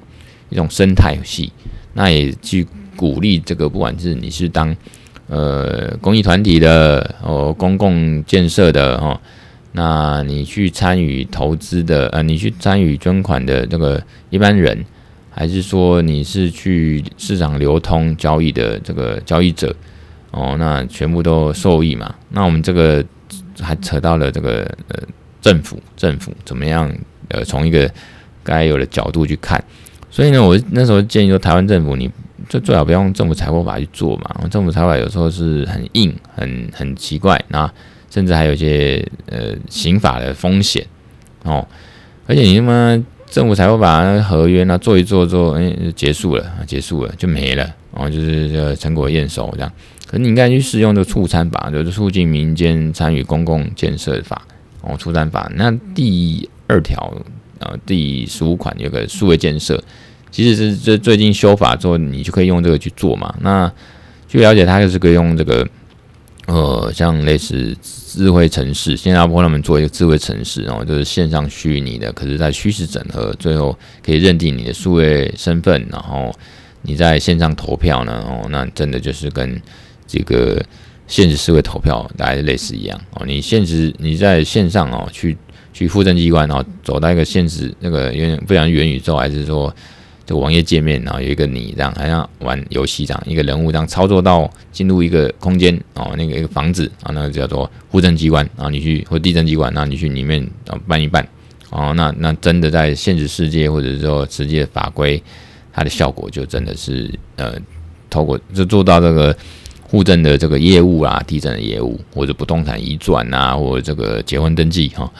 [0.49, 1.51] 一种生态系。
[1.93, 4.75] 那也去鼓励这个，不管是你是当
[5.27, 9.19] 呃公益团体的哦，公共建设的哦，
[9.73, 14.85] 那你去参与投资的，呃，你去参与捐款的这个一般人。
[15.33, 19.73] 还是说你是去市场流通交易的这个交易者
[20.31, 22.15] 哦，那全部都受益嘛？
[22.29, 23.03] 那我们这个
[23.59, 24.99] 还扯到了这个呃
[25.41, 26.91] 政府，政府怎么样
[27.27, 27.89] 呃从一个
[28.43, 29.63] 该有的角度去看？
[30.09, 32.09] 所以呢，我那时候建议说，台湾政府你
[32.49, 34.47] 就最好不要用政府财务法去做嘛。
[34.49, 37.71] 政府财务法有时候是很硬，很很奇怪，那
[38.09, 40.85] 甚至还有一些呃刑法的风险
[41.43, 41.67] 哦，
[42.25, 43.03] 而且你他妈。
[43.31, 47.63] 政府财会把那个合约呢做一做做，哎，结束了，结束了就没了，
[47.95, 49.71] 然后就是这成果验收这样。
[50.11, 54.45] 可你应该去适用这个促参法，就是促进民间参与公共建设法
[54.81, 55.49] 哦，促参法。
[55.55, 57.13] 那第二条
[57.59, 59.81] 呃第十五款有个数位建设，
[60.29, 63.33] 其实是这最近修法之后，你就可以用这个去做嘛。
[63.39, 63.71] 那
[64.27, 65.65] 据了解，它就是可以用这个。
[66.47, 76.33] 呃，像类似智慧城市，新加坡他们做一个智慧城市，然后就是线上虚拟的，可是在虚实整合，最后可以认定你的数位身份，然后
[76.81, 79.61] 你在线上投票呢，哦，那真的就是跟
[80.11, 80.63] 这个
[81.07, 83.25] 现实社会投票大概类似一样哦。
[83.25, 85.37] 你现实你在线上哦，去
[85.71, 89.73] 去户政机关，哦走到一个现实那个有点不像元宇宙，还是说？
[90.23, 101.27] 这网页界面，然后有一个你这样，好像玩游戏这样，一个人物这样操作到进入一个空间哦，那个一个房子啊，那个叫做户政机关，然后你去或地震机关，然后你去里面啊办一办
[101.71, 105.21] 哦，那那真的在现实世界或者说实际的法规，
[105.73, 107.55] 它的效果就真的是呃，
[108.09, 109.35] 透过就做到这个
[109.91, 115.11] 户政的这个业务啊，地震的业务或者不动产移转啊，或者这个结婚登记哈。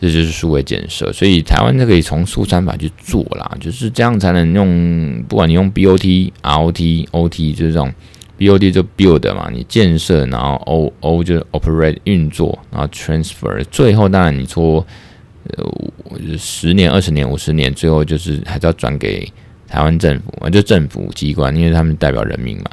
[0.00, 7.90] 这就是数位建设，所以台湾这可以从速三法去做啦，就是这样才能用，不管你用 BOT、ROT、OT，就是这种
[8.36, 14.84] BOT 就 build 嘛，你建设，然后 O O 就是 operate 运作，然后 transfer，最后当然你说
[15.56, 15.64] 呃
[16.36, 19.26] 十年、二十年、五十年，最后就是还是要转给
[19.66, 22.64] 台湾政府啊，就政府机关，因为他们代表人民嘛。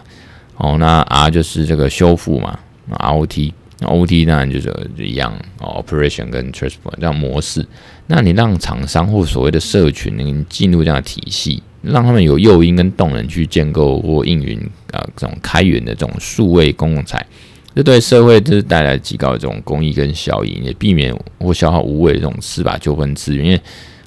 [0.62, 2.58] 哦，那 R 就是这个修复嘛
[2.90, 3.54] ，ROT。
[3.84, 7.66] O T 当然就是一样哦，operation 跟 transport 这样模式。
[8.06, 14.60] 那你让厂商或所谓的社群能进入这样的体系，让他们有诱因跟动能去建构或运营
[14.92, 17.26] 啊这种开源的这种数位公共财，
[17.74, 23.44] 这对社会就是带来极高的这种公益跟效益，也避免或消耗无谓的这种司法纠纷资源。
[23.44, 23.60] 因为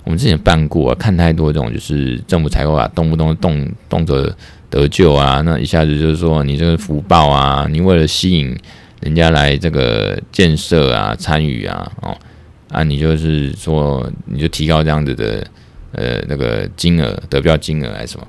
[0.05, 4.33] 我们之前办过，啊看太多这种就是政府采购啊，动不动动动作
[4.75, 8.57] 得救啊，那一下子就是说你这个福报啊，你为了吸引
[9.03, 12.17] 人家来这个建设啊、参与啊，哦，
[12.71, 15.47] 啊，你就是说你就提高这样子的
[15.93, 18.27] 呃那个金额得标金额还是什么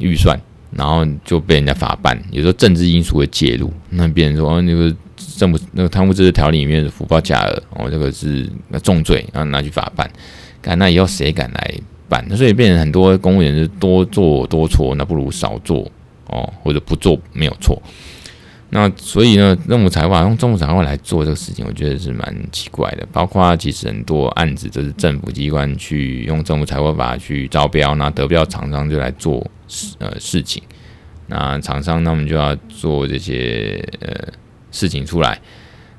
[0.00, 0.36] 预算，
[0.72, 4.92] 然后就被人家法办，有时候政治因素会介入，那别人说那个
[5.36, 8.50] 政府那个贪污治罪条例里面的福报假额哦，这个是
[8.82, 10.10] 重罪，然后拿去法办，
[10.60, 11.74] 看那以后谁敢来？
[12.08, 15.90] 办，所以变成很多公务员是多做多错，那不如少做
[16.26, 17.80] 哦，或者不做没有错。
[18.70, 23.06] 那所以呢，政府财务用政府财务来做这个事情，我觉得是蛮奇怪的。
[23.12, 30.60] 包括其实很多案子都是政府机关去用政府财务法去招标，那得标厂商就来做事呃事情，
[31.28, 34.32] 那厂商他们就要做这些呃
[34.72, 35.40] 事情出来。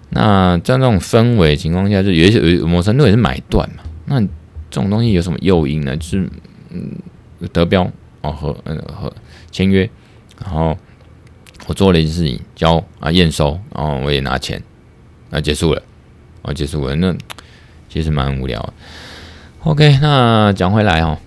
[0.09, 3.83] 那在这种氛围情况下，就有一些有某程度也是买断嘛。
[4.05, 4.21] 那
[4.69, 5.95] 这种东西有什么诱因呢？
[5.97, 6.29] 就是
[6.69, 6.91] 嗯，
[7.53, 7.89] 得标
[8.21, 9.11] 哦和嗯和
[9.51, 9.89] 签约，
[10.43, 10.77] 然后
[11.67, 14.61] 我做了一件事情，交啊验收，然后我也拿钱，
[15.29, 15.81] 那结束了，
[16.41, 17.15] 哦结束了，那
[17.89, 18.73] 其实蛮无聊的。
[19.63, 21.17] OK，那讲回来哦，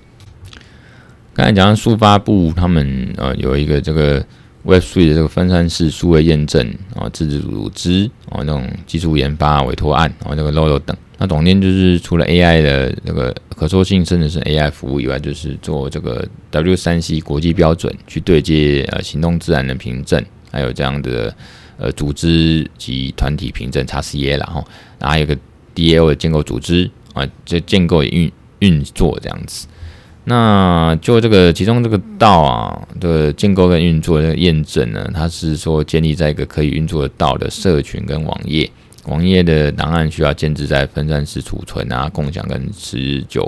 [1.33, 4.25] 刚才讲到数发部他们呃有一个这个
[4.65, 10.95] Web Three 的这个分散式数位验证啊自治组织哦那种技术研发委托案哦那个 Logo 等。
[11.23, 21.37] 那总编就是除了 AI 的那个可塑性甚至是 AI 服务以外，就是做这个 W3C 国际标准去对接呃行动自然的凭证，还有这样的
[21.77, 24.67] 呃组织及团体凭证 XCA 然后
[24.99, 25.37] 还有个
[25.75, 29.67] DAO 的建构组织啊，这建构也运运作这样子。
[30.25, 38.71] 那就这个其中这个道啊的建构跟运作的验证呢，它是说建立在一个可以运作的道的社群跟网页。
[39.11, 43.45] 网页的档案需要建置在分散式储存啊、共享跟持久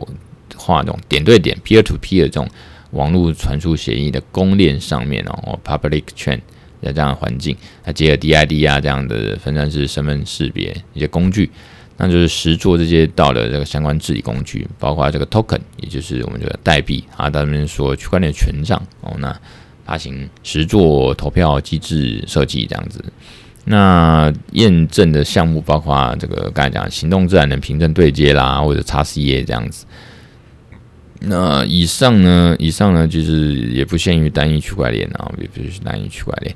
[0.57, 2.49] 化这种点对点 （peer-to-peer） 这种
[2.91, 6.41] 网络传输协议的公链上面哦，public chain
[6.83, 11.49] 在这样的环境，它结合 DID 啊这样的分散式身份识别一些工具，
[11.97, 19.41] 那就是实作这些到的这个相关治理工具，包括这个 token，也就是我们这个代币啊，他们说区块链权杖哦，那
[19.87, 23.05] 发行实作投票机制设计这样子。
[23.65, 29.87] 那验证的项目包括这个刚才讲行动自然的凭证对接啦，或者 XCA 这样子。
[31.21, 36.53] 那以上呢，以上呢就是也不限于单一区块链啊，也不是单一区块链。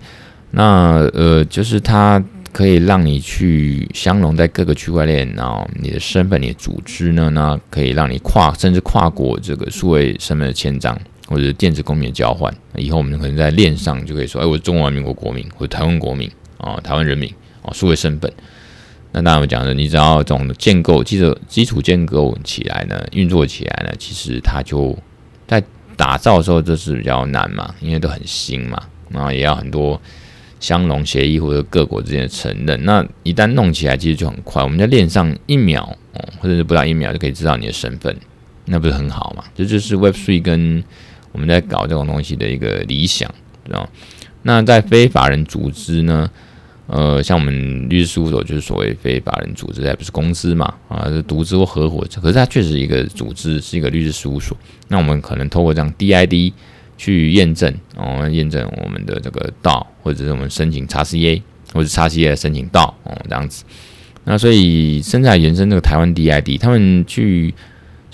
[0.51, 2.21] 那呃，就是它
[2.53, 10.99] 可以让你去相融在各个区块链，然后你的身份、你的组织呢，那可以让你跨甚至跨过这个数位身份的签章，
[11.29, 12.53] 或者电子公民的交换。
[12.75, 16.29] 以后我们可能在链上就可以说，哎，我是中华民国国民，或者台湾国民。
[16.59, 17.33] 啊，台湾人民
[17.63, 18.33] 啊，数位身份。
[19.13, 24.95] 那当然我讲的，你只要这种建构基础基础建构起来呢，运作起来呢，其实它就
[25.47, 25.63] 在
[25.97, 29.99] 打造的时候就是比较难嘛，因为都很新嘛，然后也要很多
[30.61, 32.85] 相容协议或者各国之间的承认。
[32.85, 35.83] 那一旦弄起来，其实就很快，我们在链上一秒
[36.13, 38.15] 哦，或者是不到一秒就可以知道你的身份，
[38.67, 39.45] 那不是很好嘛？
[39.55, 40.85] 这就是 Web Three 跟
[41.33, 43.33] 我们在搞这种东西的一个理想，
[43.65, 43.89] 知道？
[44.43, 46.31] 那在非法人组织呢？
[46.87, 50.73] 呃，像我们律师事务所就是所谓非法人组织，还不是公司嘛？
[50.89, 52.07] 啊，是独资或合伙。
[52.23, 54.57] 可是它确实一个组织，是一个律师事务所。
[54.89, 56.53] 那我们可能透过这样 DID
[56.97, 63.65] 去验证，哦，验证我们的这个道，或者是我们申请 XCA，或者 XCA 申请道，哦，这样子。
[64.25, 67.55] 那所以生产延伸这个台湾 DID，他们去。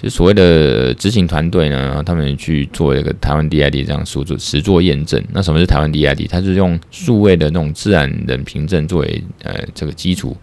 [0.03, 5.23] 就所谓的执行团队呢，他们去做一个台湾 DID 这样实作实作验证。
[5.33, 6.29] 那什么是台湾 DID？
[6.29, 10.37] 它是用数位的那种自然人凭证作为呃这个基础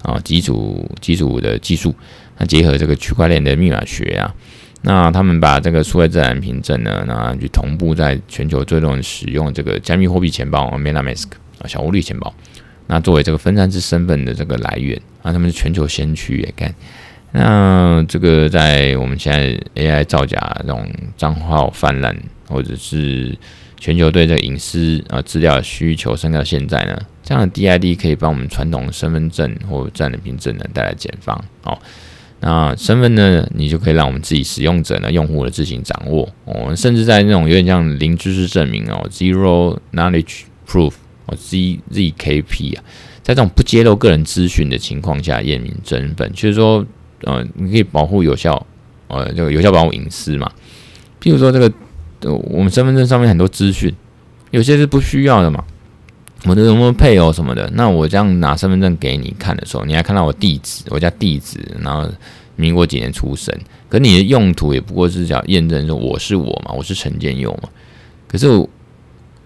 [0.00, 1.94] 啊基础基础的技术，
[2.38, 4.34] 那结合这个区块链的密码学啊，
[4.80, 11.26] 那他们把这个数位自然凭证呢，那去同步在全球最多人使用这个加密货币钱包 MetaMask
[11.58, 12.34] 啊小红绿钱包，
[12.86, 16.74] 那作为这个分散式身份的这个来源啊，他们是全球先驱也干。
[17.38, 22.16] 那这个在我们现在 AI 造假这种账号泛滥，
[22.48, 23.36] 或者是
[23.78, 31.38] 全球对这个隐私啊资料需求升到现在呢，这样的 DID 可以帮我们传统身份证或自然人凭证呢带来减方。
[31.64, 31.78] 哦，
[32.40, 36.26] 那身份呢，你就可以让我们自己使用者呢、用户的自行掌握。
[36.46, 40.94] 哦，甚至在那种有点像零知识证明哦 （Zero Knowledge Proof）
[41.26, 42.82] 哦 （ZZKP） 啊，
[43.22, 46.86] 在这种不揭露个人资讯的情况下验明身份，就是说。
[47.26, 48.66] 呃，你可以保护有效，
[49.08, 50.50] 呃，这个有效保护隐私嘛。
[51.20, 51.70] 譬如说，这个，
[52.22, 53.92] 我们身份证上面很多资讯，
[54.52, 55.62] 有些是不需要的嘛。
[56.44, 62.08] 我的什么配偶什么的，那我这样拿身份证给你看的时候，你还看到我地址，我家地址，然后
[62.54, 63.52] 民国几年出生，
[63.88, 67.68] 可你的用途也不过是想验证说我是我嘛，我是陈建佑嘛。
[68.28, 68.46] 可是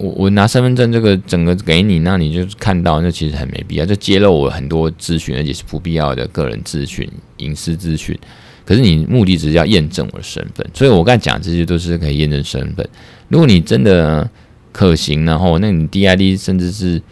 [0.01, 8.18] 我我拿身份证这个整个给你，那你就看到，那其实很没必要，就揭露我很多资讯，而且是不必要的个人资讯、隐私资讯。
[8.64, 12.88] 可是你目的只是要验证我的身份，所以我刚才讲这些都是可以验证身份。
[13.28, 14.28] 如果你真的
[14.72, 17.03] 可行，然后那你 DID 甚至是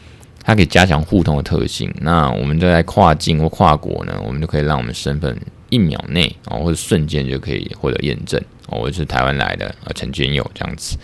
[0.43, 5.37] 它可以加强互通的特性，那我们就在跨境或跨国呢，我们就可以让我们身份
[5.69, 10.97] 一秒内哦，或者瞬间就可以获得验证哦，我是台湾来的啊，陈娟友这样子，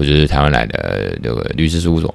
[0.00, 2.14] 或者是台湾来的这个律师事务所。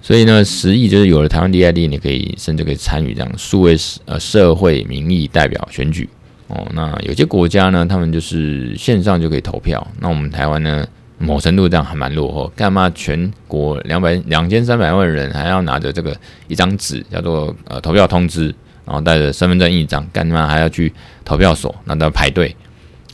[0.00, 6.08] 所以呢，十亿就是有了台湾 DID，你可以甚至可以参与这样数位呃社会民意代表选举
[6.46, 6.64] 哦。
[6.72, 10.86] 那有些国家呢，他们就是线上就可以投票，那我们台湾呢？
[11.20, 16.16] 某程度这样还蛮落后，干嘛全国两百两千三百万人还要拿着这个
[16.46, 18.54] 一张纸叫做呃投票通知，
[18.84, 20.92] 然后带着身份证印章，干嘛还要去
[21.24, 22.54] 投票所，那都要排队，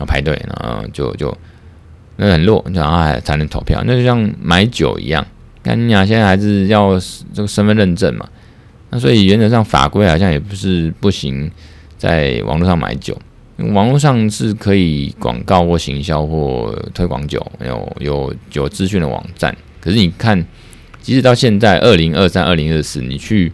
[0.00, 1.34] 要排队，然后就就
[2.16, 5.26] 那很弱，然后还才能投票，那就像买酒一样，
[5.64, 6.98] 那你啊，现在还是要
[7.32, 8.28] 这个身份认证嘛，
[8.90, 11.50] 那所以原则上法规好像也不是不行，
[11.98, 13.18] 在网络上买酒。
[13.56, 19.56] 网络上是可以广告或行销或推广酒，有有有资讯的网站。
[19.80, 20.44] 可是你看，
[21.00, 23.52] 即使到现在二零二三、二零二四，你去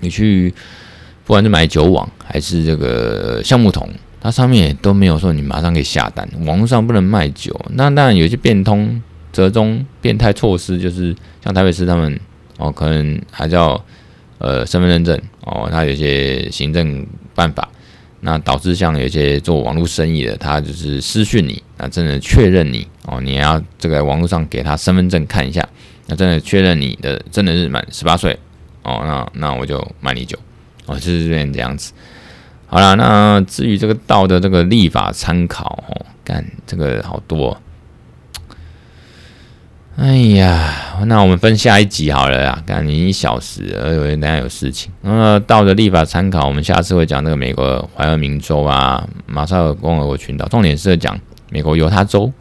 [0.00, 0.50] 你去，
[1.26, 3.86] 不管是买酒网还是这个橡木桶，
[4.20, 6.28] 它上面也都没有说你马上可以下单。
[6.46, 9.00] 网络上不能卖酒，那当然有些变通、
[9.32, 12.20] 折中、变态措施，就是像台北市他们
[12.58, 13.82] 哦，可能还是要
[14.38, 17.68] 呃身份认证哦，他有些行政办法。
[18.22, 25.66] 那导致像有些做网络生意的，他就是私讯你，那真的确认你哦，你要这个网络上给他身份证看一下，
[26.06, 28.38] 那真的确认你的真的是满十八岁
[28.82, 30.38] 哦，那那我就卖你酒
[30.84, 31.94] 哦，就是这样这样子。
[32.70, 37.60] 好了，那至于这个道的这个立法参考哦，干这个好多。
[39.96, 44.90] 哎呀，那我们分下一集好了啦，赶紧一小时了，以为等下有事情。
[45.02, 51.18] 那道的立法参考，我们下次会讲那个美国怀俄明州啊，马绍尔共和国群岛，重点是讲
[51.50, 52.32] 美国犹他州。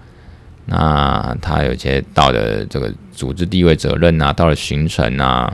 [0.68, 5.52] 那它有些道的这个组织地位责任啊，道的形成啊，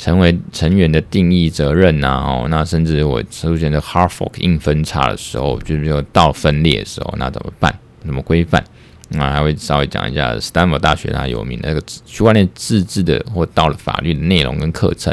[0.00, 7.78] 成为成员的定义责任啊，哦，那甚至我出现的 hard fork 硬分叉的时候，就是说道分裂的时候，那怎么办？
[8.02, 8.64] 怎么规范？
[9.10, 15.12] 那还会稍微讲一下 Stanford 大学它有名的那个区块链自治的或到了法律的内容跟课程，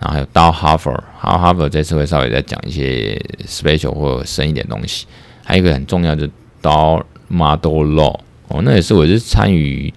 [0.00, 3.16] 然后还有道哈佛，还有哈佛这次会稍微再讲一些
[3.46, 5.06] special 或深一点东西。
[5.44, 8.18] 还有一个很重要就是道 model law
[8.48, 9.94] 哦，那也是我是参与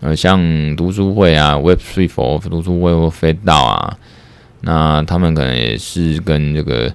[0.00, 3.98] 呃像读书会啊，Web Three Four 读书会或非道啊，
[4.62, 6.92] 那他们可能也是跟这个。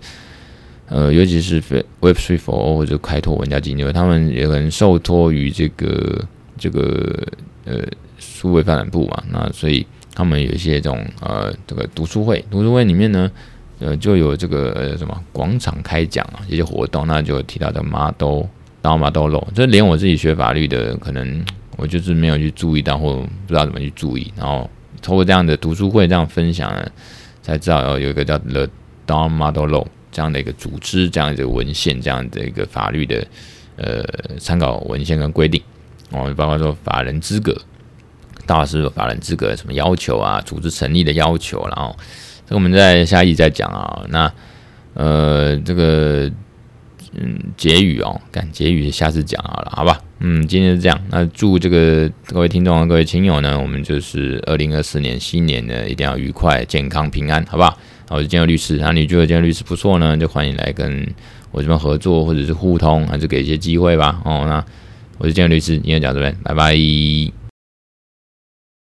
[0.87, 1.55] 呃，尤其是
[1.99, 6.23] Web Three Four 或者开拓玩家基金会，他们也可能受托于这个
[6.59, 7.25] 这个
[7.65, 7.79] 呃
[8.19, 9.83] 数位发展部嘛，那所以
[10.13, 13.31] 他们有一些这种呃这个读书会，读书会里面呢，
[13.79, 18.43] 呃就有这个呃什么广场开讲啊这些活动，那就提到的 Model
[18.83, 21.43] DAO Model Law，这连我自己学法律的，可能
[21.77, 24.69] 我就是没有去注意到或不知道怎么去注意，然后
[25.01, 26.91] 通过这样的读书会这样分享呢，
[27.41, 28.69] 才知道有一个叫 The
[29.07, 29.87] DAO Model Law。
[30.11, 33.27] 这样的一个组织，这样的文献，这样的一个法律的
[33.75, 34.01] 呃
[34.39, 35.61] 参考文献跟规定
[36.11, 37.53] 哦，包括说法人资格，
[38.45, 41.93] 大师有法人资格什么要求啊，组织成立的要求，然后
[42.45, 44.05] 这个我们在下一集再讲啊。
[44.07, 44.31] 那
[44.93, 46.31] 呃这个
[47.15, 49.99] 嗯结语哦，干结语下次讲好了，好吧？
[50.19, 50.99] 嗯，今天是这样。
[51.09, 57.77] 那祝这个各位听众、各位亲友呢，我们就是二零二四年新年呢，一定要愉快、健康、平安，好不好？
[58.09, 61.07] 我是建佑律师，那你觉得建佑律师不错呢，就欢迎来跟
[61.51, 64.21] 我这边合作，或者是互通，还是给一些机会吧。
[64.23, 64.63] 哦，那
[65.17, 67.44] 我是建佑律师，今天讲这边，拜拜。